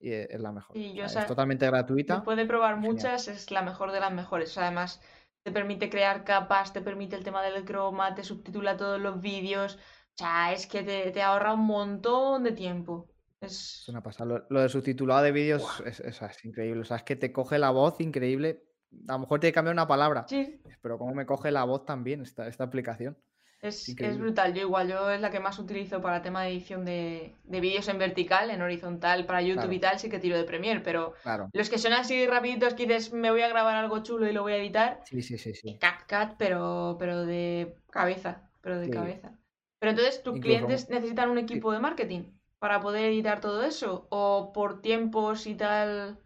[0.00, 0.76] Y e- es la mejor.
[0.76, 2.14] Sí, O yo sea, esa- es totalmente gratuita.
[2.16, 2.92] Después de probar Genial.
[2.92, 4.50] muchas, es la mejor de las mejores.
[4.50, 5.00] O sea, además,
[5.44, 9.76] te permite crear capas, te permite el tema del croma, te subtitula todos los vídeos.
[9.76, 13.08] O sea, es que te, te ahorra un montón de tiempo.
[13.40, 13.82] Es...
[13.82, 14.26] Es una pasada.
[14.30, 16.80] Lo, lo de subtitulado de vídeos es, es- es increíble.
[16.82, 18.64] O sea, es que te coge la voz increíble.
[19.08, 22.22] A lo mejor te cambia una palabra, Sí, pero cómo me coge la voz también
[22.22, 23.16] esta, esta aplicación.
[23.60, 24.54] Es, es brutal.
[24.54, 27.88] Yo igual, yo es la que más utilizo para tema de edición de, de vídeos
[27.88, 29.72] en vertical, en horizontal, para YouTube Claro.
[29.72, 31.50] y tal, sí que tiro de Premiere, pero Claro.
[31.52, 34.42] los que son así rapiditos que dices, me voy a grabar algo chulo y lo
[34.42, 35.76] voy a editar, Sí, sí, sí, sí.
[35.80, 38.90] CapCut, pero, pero de cabeza, pero de Sí.
[38.92, 39.32] cabeza.
[39.80, 42.22] Pero entonces, ¿tus Incluso- clientes necesitan un equipo de marketing
[42.58, 44.06] para poder editar todo eso?
[44.10, 46.18] ¿O por tiempos y tal?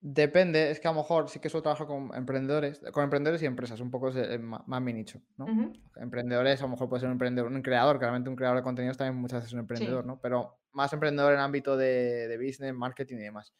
[0.00, 3.46] Depende, es que a lo mejor sí que suelo trabajar con emprendedores, con emprendedores y
[3.46, 5.58] empresas, un poco es el ma- más mi nicho, ¿no?
[5.96, 8.96] Emprendedores, a lo mejor puede ser un emprendedor, un creador, claramente un creador de contenidos
[8.96, 10.20] también muchas veces es un emprendedor, ¿no?
[10.20, 13.54] Pero más emprendedor en ámbito de, de business, marketing y demás,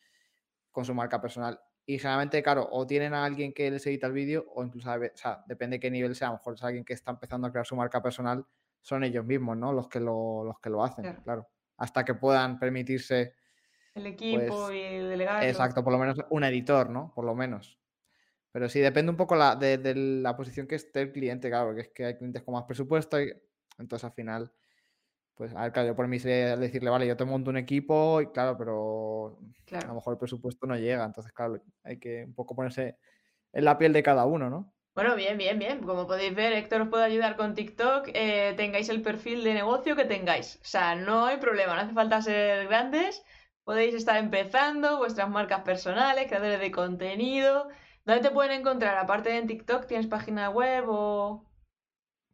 [0.72, 1.60] con su marca personal.
[1.86, 5.16] Y generalmente, claro, o tienen a alguien que les edita el vídeo, o incluso, o
[5.16, 7.52] sea, depende de qué nivel sea, a lo mejor es alguien que está empezando a
[7.52, 8.46] crear su marca personal,
[8.82, 9.72] son ellos mismos, ¿no?
[9.72, 11.22] Los que lo, los que lo hacen, Claro.
[11.22, 11.48] claro.
[11.78, 13.34] Hasta que puedan permitirse
[13.98, 15.42] El equipo Pues, y el delegado.
[15.42, 17.12] Exacto, por lo menos un editor, ¿no?
[17.14, 17.78] Por lo menos.
[18.52, 21.66] Pero sí, depende un poco la, de, de la posición que esté el cliente, claro,
[21.66, 23.32] porque es que hay clientes con más presupuesto y
[23.78, 24.52] entonces al final,
[25.34, 28.20] pues, a ver, claro, yo por mí sería decirle, vale, yo te monto un equipo
[28.20, 29.38] y claro, pero
[29.72, 32.96] a lo mejor el presupuesto no llega, entonces claro, hay que un poco ponerse
[33.52, 34.74] en la piel de cada uno, ¿no?
[34.94, 35.84] Bueno, bien, bien, bien.
[35.84, 39.94] Como podéis ver, Héctor os puede ayudar con TikTok, eh, tengáis el perfil de negocio
[39.94, 40.56] que tengáis.
[40.56, 43.22] O sea, no hay problema, no hace falta ser grandes.
[43.68, 47.68] Podéis estar empezando vuestras marcas personales, creadores de contenido.
[48.06, 48.96] ¿Dónde te pueden encontrar?
[48.96, 51.44] Aparte de en TikTok, ¿tienes página web o...?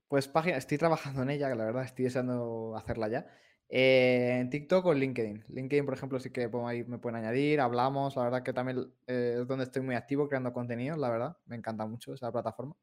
[0.06, 3.26] Pues página, estoy trabajando en ella, la verdad estoy deseando hacerla ya.
[3.68, 5.44] Eh, en TikTok o en LinkedIn.
[5.48, 8.14] LinkedIn, por ejemplo, sí que ahí me pueden añadir, hablamos.
[8.14, 11.36] La verdad que también eh, es donde estoy muy activo creando contenido, la verdad.
[11.46, 12.76] Me encanta mucho esa plataforma.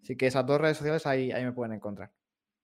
[0.00, 2.12] Así que esas dos redes sociales ahí, ahí me pueden encontrar.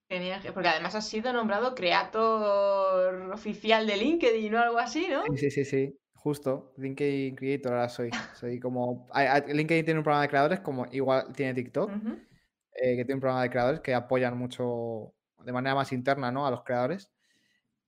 [0.09, 5.22] Genial, porque además has sido nombrado creator oficial de LinkedIn o algo así, ¿no?
[5.24, 5.98] Sí, sí, sí, sí.
[6.14, 8.11] Justo, LinkedIn Creator ahora soy.
[8.34, 9.09] Soy como.
[9.46, 13.42] LinkedIn tiene un programa de creadores, como igual tiene TikTok, eh, que tiene un programa
[13.42, 15.12] de creadores que apoyan mucho
[15.44, 16.46] de manera más interna, ¿no?
[16.46, 17.11] A los creadores.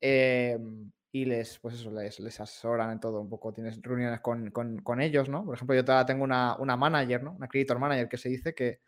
[0.01, 3.53] Em, y les, pues eso, les, les asesoran en todo un poco.
[3.53, 5.45] Tienes reuniones con, con- con ellos, ¿no?
[5.45, 7.33] Por ejemplo, yo todavía tengo una, una manager, ¿no?
[7.33, 8.81] Una creator manager que se dice que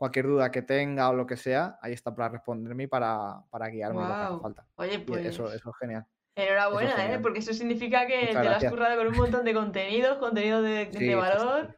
[0.00, 3.68] cualquier duda que tenga o lo que sea, ahí está para responderme y para, para
[3.68, 4.66] guiarme en lo que haga falta.
[4.76, 6.06] Oye, pues eso, eso es genial.
[6.34, 7.18] enhorabuena, ¿eh?
[7.20, 10.62] Porque eso significa que Muchas te lo has currado con un montón de contenidos, contenido
[10.62, 11.76] de, sí, valor.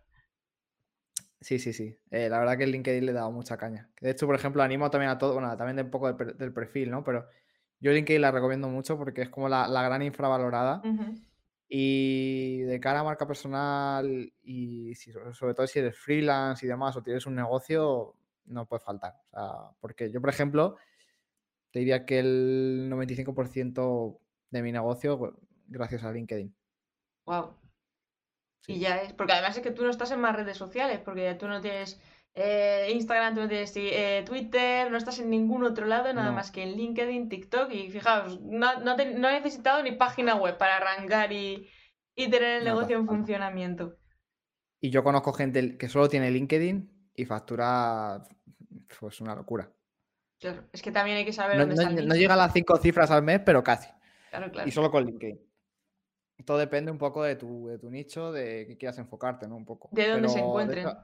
[1.40, 1.98] Sí, sí, sí.
[2.12, 3.90] Eh, la verdad que el LinkedIn le he dado mucha caña.
[4.00, 6.36] De hecho, por ejemplo, animo también a todo, bueno, también de un poco del, per-
[6.36, 7.02] del perfil, ¿no?
[7.02, 7.26] Pero
[7.80, 10.80] yo LinkedIn la recomiendo mucho porque es como la, la gran infravalorada.
[10.84, 11.16] Ujú.
[11.74, 16.94] Y de cara a marca personal y si- sobre todo si eres freelance y demás
[16.96, 18.14] o tienes un negocio,
[18.44, 19.14] no puede faltar.
[19.30, 20.76] O sea, porque yo, por ejemplo,
[21.70, 24.20] te diría que el 95%
[24.50, 25.34] de mi negocio,
[25.66, 26.54] gracias a LinkedIn.
[27.24, 27.54] Wow.
[28.66, 31.34] Y ya es, porque además es que tú no estás en más redes sociales, porque
[31.36, 31.98] tú no tienes
[32.34, 36.36] eh, Instagram, tú no tienes eh, Twitter, no estás en ningún otro lado, nada No.
[36.36, 40.34] más que en LinkedIn, TikTok, y fijaos, no, no, te- no he necesitado ni página
[40.36, 41.68] web para arrancar y,
[42.14, 43.96] y tener el negocio en funcionamiento.
[44.80, 48.22] Y yo conozco gente que solo tiene LinkedIn y factura,
[48.98, 49.70] pues una locura.
[50.40, 52.52] Claro, es que también hay que saber No, dónde está el no llega a las
[52.52, 53.88] cinco cifras al mes, pero casi.
[54.30, 54.68] Claro, claro.
[54.68, 55.38] Y solo con LinkedIn.
[56.44, 59.56] Todo depende un poco de tu, de tu nicho, de qué quieras enfocarte, ¿no?
[59.56, 59.88] Un poco.
[59.92, 60.88] De dónde se de encuentren.
[60.88, 60.98] hecho,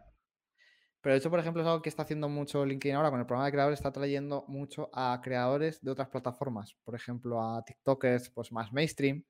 [1.08, 3.24] pero de hecho, por ejemplo, es algo que está haciendo mucho LinkedIn ahora con el
[3.24, 6.76] programa de creadores, está trayendo mucho a creadores de otras plataformas.
[6.84, 9.24] Por ejemplo, a TikTokers pues más mainstream,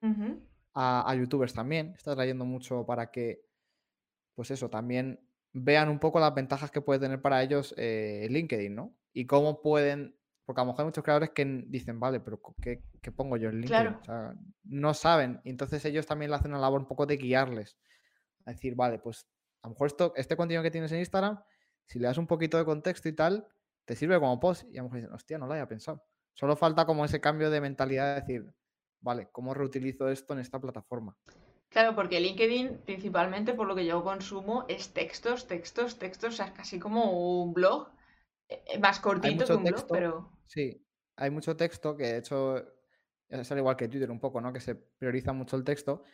[0.75, 1.95] a, a YouTubers también.
[1.97, 3.45] Está trayendo mucho para que,
[4.35, 5.21] pues eso, también
[5.53, 8.97] vean un poco las ventajas que puede tener para ellos eh, LinkedIn, ¿no?
[9.13, 12.83] Y cómo pueden, porque a lo mejor hay muchos creadores que dicen, vale, pero ¿qué,
[13.01, 13.69] qué pongo yo en LinkedIn?
[13.69, 13.99] Claro.
[14.01, 15.41] O sea, no saben.
[15.45, 17.79] Y entonces ellos también le hacen una labor un poco de guiarles.
[18.47, 19.29] A decir, vale, pues
[19.63, 21.39] a lo mejor esto, este contenido que tienes en Instagram,
[21.89, 23.49] si le das un poquito de contexto y tal,
[23.85, 24.65] te sirve como post.
[24.71, 26.05] Y a lo mejor dicen, hostia, no lo había pensado.
[26.35, 28.55] Solo falta como ese cambio de mentalidad de decir,
[29.01, 31.17] vale, ¿cómo reutilizo esto en esta plataforma?
[31.71, 36.47] Claro, porque LinkedIn, principalmente por lo que yo consumo, es textos, textos, textos, o sea,
[36.47, 37.89] es casi como un blog,
[38.49, 40.83] eh, eh, más cortito que un blog, pero Sí,
[41.17, 42.57] hay mucho texto que de hecho
[43.29, 44.53] es al igual que Twitter un poco, ¿no?
[44.53, 46.05] Que se prioriza mucho el texto,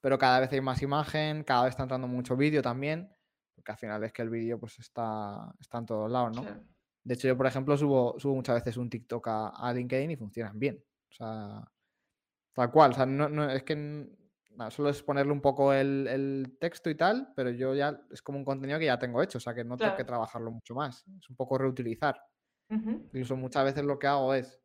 [0.00, 3.13] pero cada vez hay más imagen, cada vez está entrando mucho vídeo también,
[3.54, 6.42] porque al final es que el vídeo pues está, está en todos lados, ¿no?
[7.04, 10.16] De hecho, yo, por ejemplo, subo, subo muchas veces un TikTok a, a LinkedIn y
[10.16, 10.82] funcionan bien.
[11.10, 11.64] O sea,
[12.54, 12.92] tal cual.
[12.92, 14.08] O sea, no, no- es que n-
[14.56, 18.22] nada, solo es ponerle un poco el, el texto y tal, pero yo ya es
[18.22, 20.74] como un contenido que ya tengo hecho, o sea, que no tengo que trabajarlo mucho
[20.74, 21.04] más.
[21.20, 22.20] Es un poco reutilizar.
[23.06, 24.60] Incluso muchas veces lo que hago es,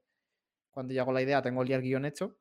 [0.72, 2.38] cuando ya hago la idea, tengo ya el guion hecho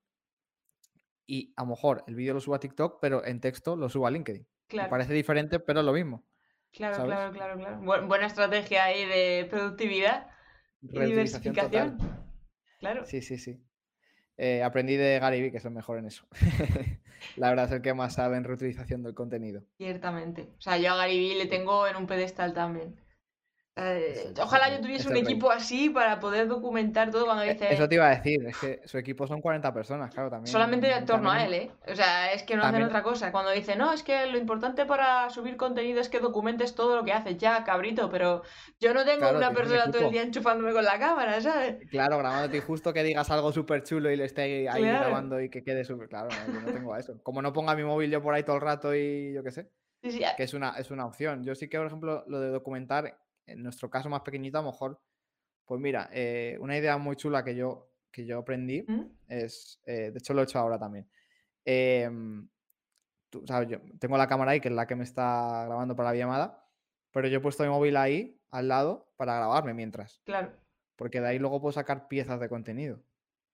[1.26, 4.06] y a lo mejor el vídeo lo subo a TikTok, pero en texto lo subo
[4.06, 4.46] a LinkedIn.
[4.82, 6.24] Me parece diferente, pero es lo mismo.
[6.72, 7.14] Claro, ¿sabes?
[7.14, 7.80] claro, claro, claro.
[7.82, 10.28] Bu- buena estrategia ahí de productividad
[10.82, 11.08] y total.
[11.08, 11.98] diversificación.
[12.78, 13.04] Claro.
[13.06, 13.60] Sí, sí, sí.
[14.36, 16.26] Eh, aprendí de Gary Vee, que es el mejor en eso.
[17.36, 19.64] La verdad es el que más sabe en reutilización del contenido.
[19.78, 20.42] Ciertamente.
[20.58, 22.96] O sea, yo a Gary Vee le tengo en un pedestal también.
[23.80, 27.72] Eh, ojalá yo tuviese es un equipo así para poder documentar todo cuando Eh, dice
[27.72, 30.52] Eso te iba a decir, es que su equipo son 40 personas, claro, también.
[30.52, 31.70] solamente en torno a él, ¿eh?
[31.86, 33.30] O sea, es que no hacen otra cosa.
[33.30, 37.04] Cuando dice, no, es que lo importante para subir contenido es que documentes todo lo
[37.04, 37.36] que haces.
[37.38, 38.42] Ya, cabrito, pero
[38.80, 41.76] yo no tengo Claro, una persona todo el día enchufándome con la cámara, ¿sabes?
[41.90, 44.98] Claro, grabándote y justo que digas algo súper chulo y le esté ahí Claro.
[45.00, 46.08] grabando y que quede súper.
[46.08, 47.14] Claro, no, yo no tengo a eso.
[47.22, 49.70] Como no ponga mi móvil yo por ahí todo el rato y yo qué sé,
[50.02, 51.42] Sí, sí, que es una, es una opción.
[51.44, 53.18] Yo sí que, por ejemplo, lo de documentar,
[53.48, 55.00] en nuestro caso más pequeñito, a lo mejor,
[55.64, 59.02] pues mira, eh, una idea muy chula que yo, que yo aprendí ¿Mm?
[59.28, 61.08] es, eh, de hecho lo he hecho ahora también.
[61.64, 62.48] Em,
[63.30, 66.10] tú sabes, yo tengo la cámara ahí, que es la que me está grabando para
[66.10, 66.66] la llamada,
[67.10, 70.52] pero yo he puesto mi móvil ahí, al lado, para grabarme mientras Claro.
[70.96, 73.02] porque de ahí luego puedo sacar piezas de contenido,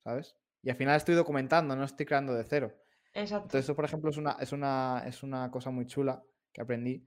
[0.05, 0.37] ¿sabes?
[0.63, 2.73] Y al final estoy documentando, no estoy creando de cero.
[3.13, 3.45] Exacto.
[3.47, 6.23] Entonces eso, por ejemplo, es una, es una, es una cosa muy chula
[6.53, 7.07] que aprendí.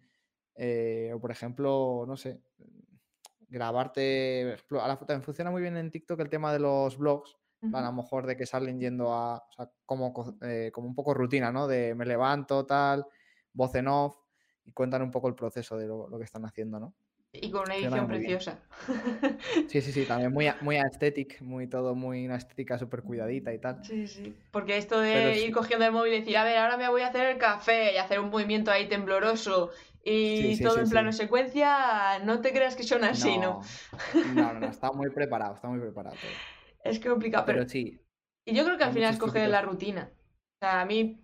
[0.57, 2.41] Eh, o por ejemplo, no sé,
[3.49, 4.57] grabarte.
[4.71, 7.37] ahora también funciona muy bien en TikTok el tema de los blogs.
[7.61, 9.37] en plan, A lo mejor de que salen yendo a.
[9.37, 11.67] O sea, como, co- eh, como un poco rutina, ¿no?
[11.67, 13.05] De me levanto, tal,
[13.53, 14.17] voz en off.
[14.65, 16.93] Y cuentan un poco el proceso de lo, lo que están haciendo, ¿no?
[17.31, 18.07] Y con una edición bien.
[18.07, 18.59] preciosa.
[19.67, 23.59] Sí, sí, sí, también muy, muy aesthetic, muy todo, muy una estética súper cuidadita y
[23.59, 23.83] tal.
[23.83, 24.35] Sí, sí.
[24.51, 25.51] Porque esto de Pero ir sí.
[25.51, 27.97] cogiendo el móvil y decir, a ver, ahora me voy a hacer el café y
[27.97, 29.71] hacer un movimiento ahí tembloroso
[30.13, 30.91] y Sí, todo sí, en sí.
[30.91, 33.61] plano secuencia, no te creas que son así, ¿no?
[34.23, 36.41] No, no, no, está muy preparado, está muy preparado todo.
[36.83, 37.59] Es complicado, pero...
[37.59, 37.99] Pero sí,
[38.45, 40.11] Y yo creo que al final es muchos coger la rutina.
[40.13, 41.21] O sea, a mí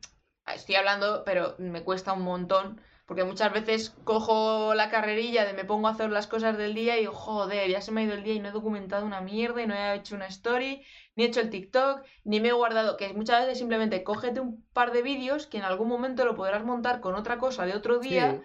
[0.48, 2.82] estoy hablando, pero me cuesta un montón.
[3.06, 6.96] Porque muchas veces cojo la carrerilla de me pongo a hacer las cosas del día
[6.98, 9.20] y digo, joder, ya se me ha ido el día y no he documentado una
[9.22, 10.84] mierda y no he hecho una story,
[11.16, 12.96] ni he hecho el TikTok, ni me he guardado.
[12.96, 16.64] Que muchas veces simplemente cógete un par de vídeos que en algún momento lo podrás
[16.64, 18.42] montar con otra cosa de otro sí, día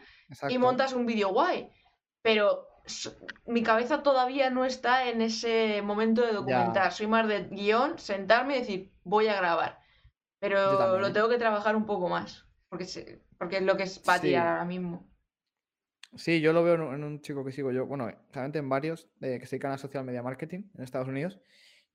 [0.49, 1.71] y montas un vídeo guay.
[2.23, 2.67] Pero
[3.47, 6.93] mi cabeza todavía no está en ese momento de documentar.
[6.93, 9.79] Soy más de guion, sentarme y decir, voy a grabar.
[10.41, 12.47] Pero lo tengo que trabajar un poco más.
[12.69, 14.21] Porque, se- porque es lo que es Sí.
[14.21, 15.09] tirar ahora mismo.
[16.17, 19.39] Sí, yo lo veo en un, chico que sigo yo, bueno, realmente en varios, eh,
[19.39, 21.39] que se dedican a social media marketing en Estados Unidos,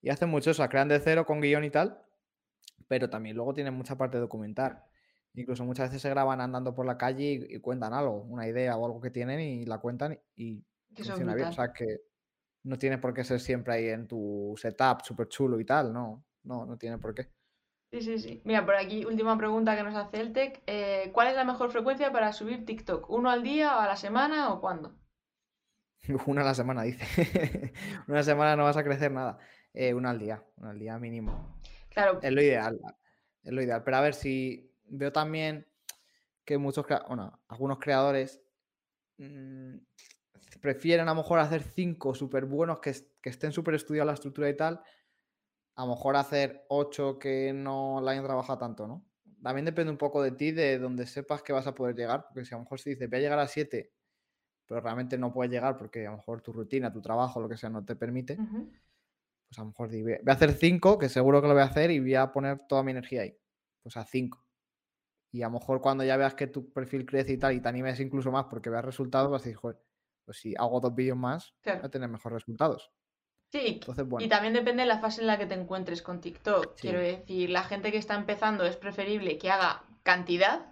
[0.02, 2.00] y hacen mucho eso, crean de cero con guion y tal,
[2.88, 4.86] pero también luego tienen mucha parte de documentar.
[5.34, 8.78] Incluso muchas veces se graban andando por la calle y, y cuentan algo, una idea
[8.78, 10.64] o algo que tienen y la cuentan y
[10.96, 11.48] funciona bien.
[11.48, 12.02] O sea que
[12.64, 16.24] no tiene por qué ser siempre ahí en tu setup súper chulo y tal, no,
[16.44, 17.30] no, no tiene por qué.
[17.94, 18.42] Sí, sí, sí.
[18.44, 20.64] Mira, por aquí, última pregunta que nos hace el Tech.
[20.66, 23.08] eh, ¿cuál es la mejor frecuencia para subir TikTok?
[23.08, 24.96] ¿Uno al día o a la semana o cuándo?
[26.26, 27.72] Una a la semana, dice.
[28.08, 29.38] Una semana no vas a crecer nada.
[29.76, 31.60] Eh, una al día, una al día mínimo.
[31.90, 32.80] Claro, Es lo ideal,
[33.44, 33.84] es lo ideal.
[33.84, 35.68] Pero a ver si veo también
[36.46, 38.42] que muchos, bueno, algunos creadores
[39.18, 39.78] mm,
[40.62, 44.50] prefieren a lo mejor hacer cinco súper buenos que, que estén súper estudiados la estructura
[44.50, 44.82] y tal,
[45.76, 49.06] a lo mejor hacer ocho que no la hayan trabajado tanto, ¿no?
[49.42, 52.46] También depende un poco de ti, de donde sepas que vas a poder llegar, porque
[52.46, 53.92] si a lo mejor si dices voy a llegar a siete,
[54.66, 57.58] pero realmente no puedes llegar porque a lo mejor tu rutina, tu trabajo, lo que
[57.58, 61.42] sea, no te permite, pues a lo mejor voy a voy hacer 5, que seguro
[61.42, 63.38] que lo voy a hacer y voy a poner toda mi energía ahí.
[63.82, 64.46] Pues a 5.
[65.32, 67.68] Y a lo mejor cuando ya veas que tu perfil crece y tal, y te
[67.68, 69.80] animes incluso más porque veas resultados, vas a decir, joder,
[70.26, 71.86] pues si hago dos vídeos más, voy claro.
[71.86, 72.92] a tener mejores resultados.
[73.54, 76.76] Sí, Entonces, y también depende de la fase en la que te encuentres con TikTok.
[76.82, 80.72] Quiero decir, la gente que está empezando es preferible que haga cantidad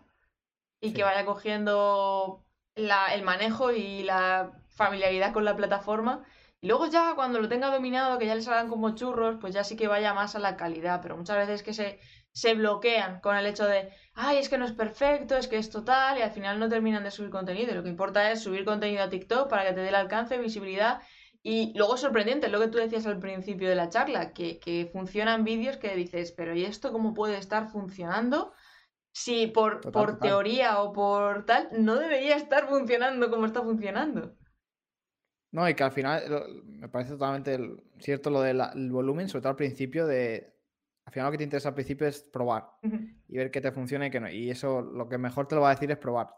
[0.81, 2.43] y que vaya cogiendo
[2.75, 6.23] la- el manejo y la familiaridad con la plataforma.
[6.59, 9.63] Y luego ya cuando lo tenga dominado, que ya le salgan como churros, pues ya
[9.63, 11.01] sí que vaya más a la calidad.
[11.03, 11.99] Pero muchas veces que se,
[12.31, 15.69] se bloquean con el hecho de, ay, es que no es perfecto, es que es
[15.69, 17.71] total, y al final no terminan de subir contenido.
[17.71, 20.39] Y lo que importa es subir contenido a TikTok para que te dé el alcance,
[20.39, 21.01] visibilidad.
[21.43, 24.89] Y luego es sorprendente, lo que tú decías al principio de la charla, que, que
[24.91, 28.53] funcionan vídeos que dices, pero ¿y esto cómo puede estar funcionando?
[29.11, 30.29] Si por, total, por total.
[30.29, 34.35] teoría o por tal, no debería estar funcionando como está funcionando.
[35.51, 37.59] No, y que al final me parece totalmente
[37.99, 40.55] cierto lo del volumen, sobre todo al principio de...
[41.05, 42.69] Al final lo que te interesa al principio es probar
[43.27, 44.29] y ver qué te funciona y qué no.
[44.29, 46.29] Y eso lo que mejor te lo va a decir es probar.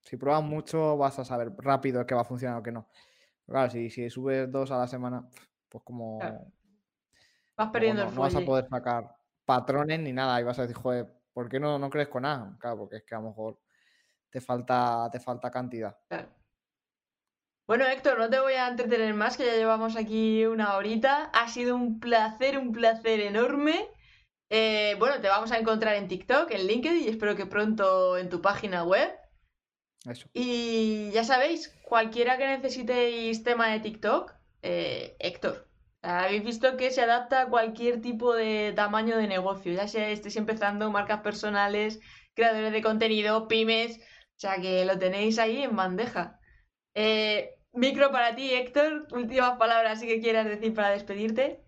[0.00, 2.88] Si pruebas mucho vas a saber rápido qué va a funcionar o qué no.
[3.52, 5.28] Pero claro, si, si subes dos a la semana,
[5.68, 6.52] pues como Claro,
[7.56, 8.46] vas perdiendo no, el no vas a fuelle.
[8.46, 12.08] poder sacar patrones ni nada y vas a decir, joder, ¿por qué no, no crees
[12.08, 12.56] con nada?
[12.58, 13.60] Claro, porque es que a lo mejor
[14.30, 15.96] te falta, te falta cantidad.
[16.08, 16.28] Claro.
[17.66, 21.26] Bueno, Héctor, no te voy a entretener más, que ya llevamos aquí una horita.
[21.34, 23.88] Ha sido un placer, un placer enorme.
[24.50, 28.28] Eh, bueno, te vamos a encontrar en TikTok, en LinkedIn y espero que pronto en
[28.28, 29.10] tu página web.
[30.06, 30.28] Eso.
[30.32, 35.68] Y ya sabéis, cualquiera que necesitéis tema de TikTok, eh, Héctor.
[36.02, 40.36] Habéis visto que se adapta a cualquier tipo de tamaño de negocio, ya sea estéis
[40.36, 42.00] empezando, marcas personales,
[42.34, 46.40] creadores de contenido, pymes, o sea que lo tenéis ahí en bandeja.
[46.94, 51.62] Eh, micro para ti, Héctor, últimas palabras que quieras decir para despedirte.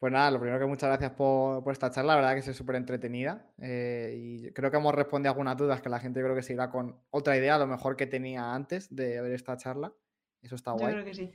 [0.00, 2.56] Pues nada, lo primero que muchas gracias por, por esta charla, la verdad que es
[2.56, 6.42] súper entretenida eh, y creo que hemos respondido algunas dudas que la gente creo que
[6.42, 9.92] se irá con otra idea, a lo mejor que tenía antes de ver esta charla.
[10.40, 10.94] Eso está Yo guay.
[10.94, 11.30] creo que sí.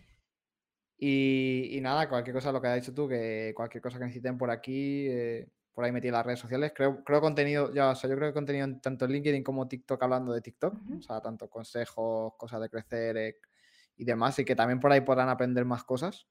[0.97, 4.35] Y, y nada, cualquier cosa, lo que has dicho tú, que cualquier cosa que necesiten
[4.35, 6.71] por aquí, eh, por ahí metí en las redes sociales.
[6.75, 9.67] Creo, creo contenido, ya, o sea, yo creo que contenido en tanto en LinkedIn como
[9.67, 13.35] TikTok hablando de TikTok, o sea, tanto consejos, cosas de crecer eh,
[13.97, 16.27] y demás, y que también por ahí podrán aprender más cosas.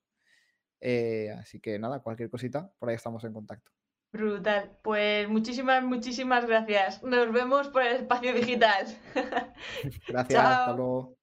[0.80, 3.70] Eh, así que nada, cualquier cosita, por ahí estamos en contacto.
[4.12, 4.78] Brutal.
[4.82, 7.02] Pues muchísimas, muchísimas gracias.
[7.02, 8.86] Nos vemos por el espacio digital.
[10.06, 11.16] Gracias, hasta luego.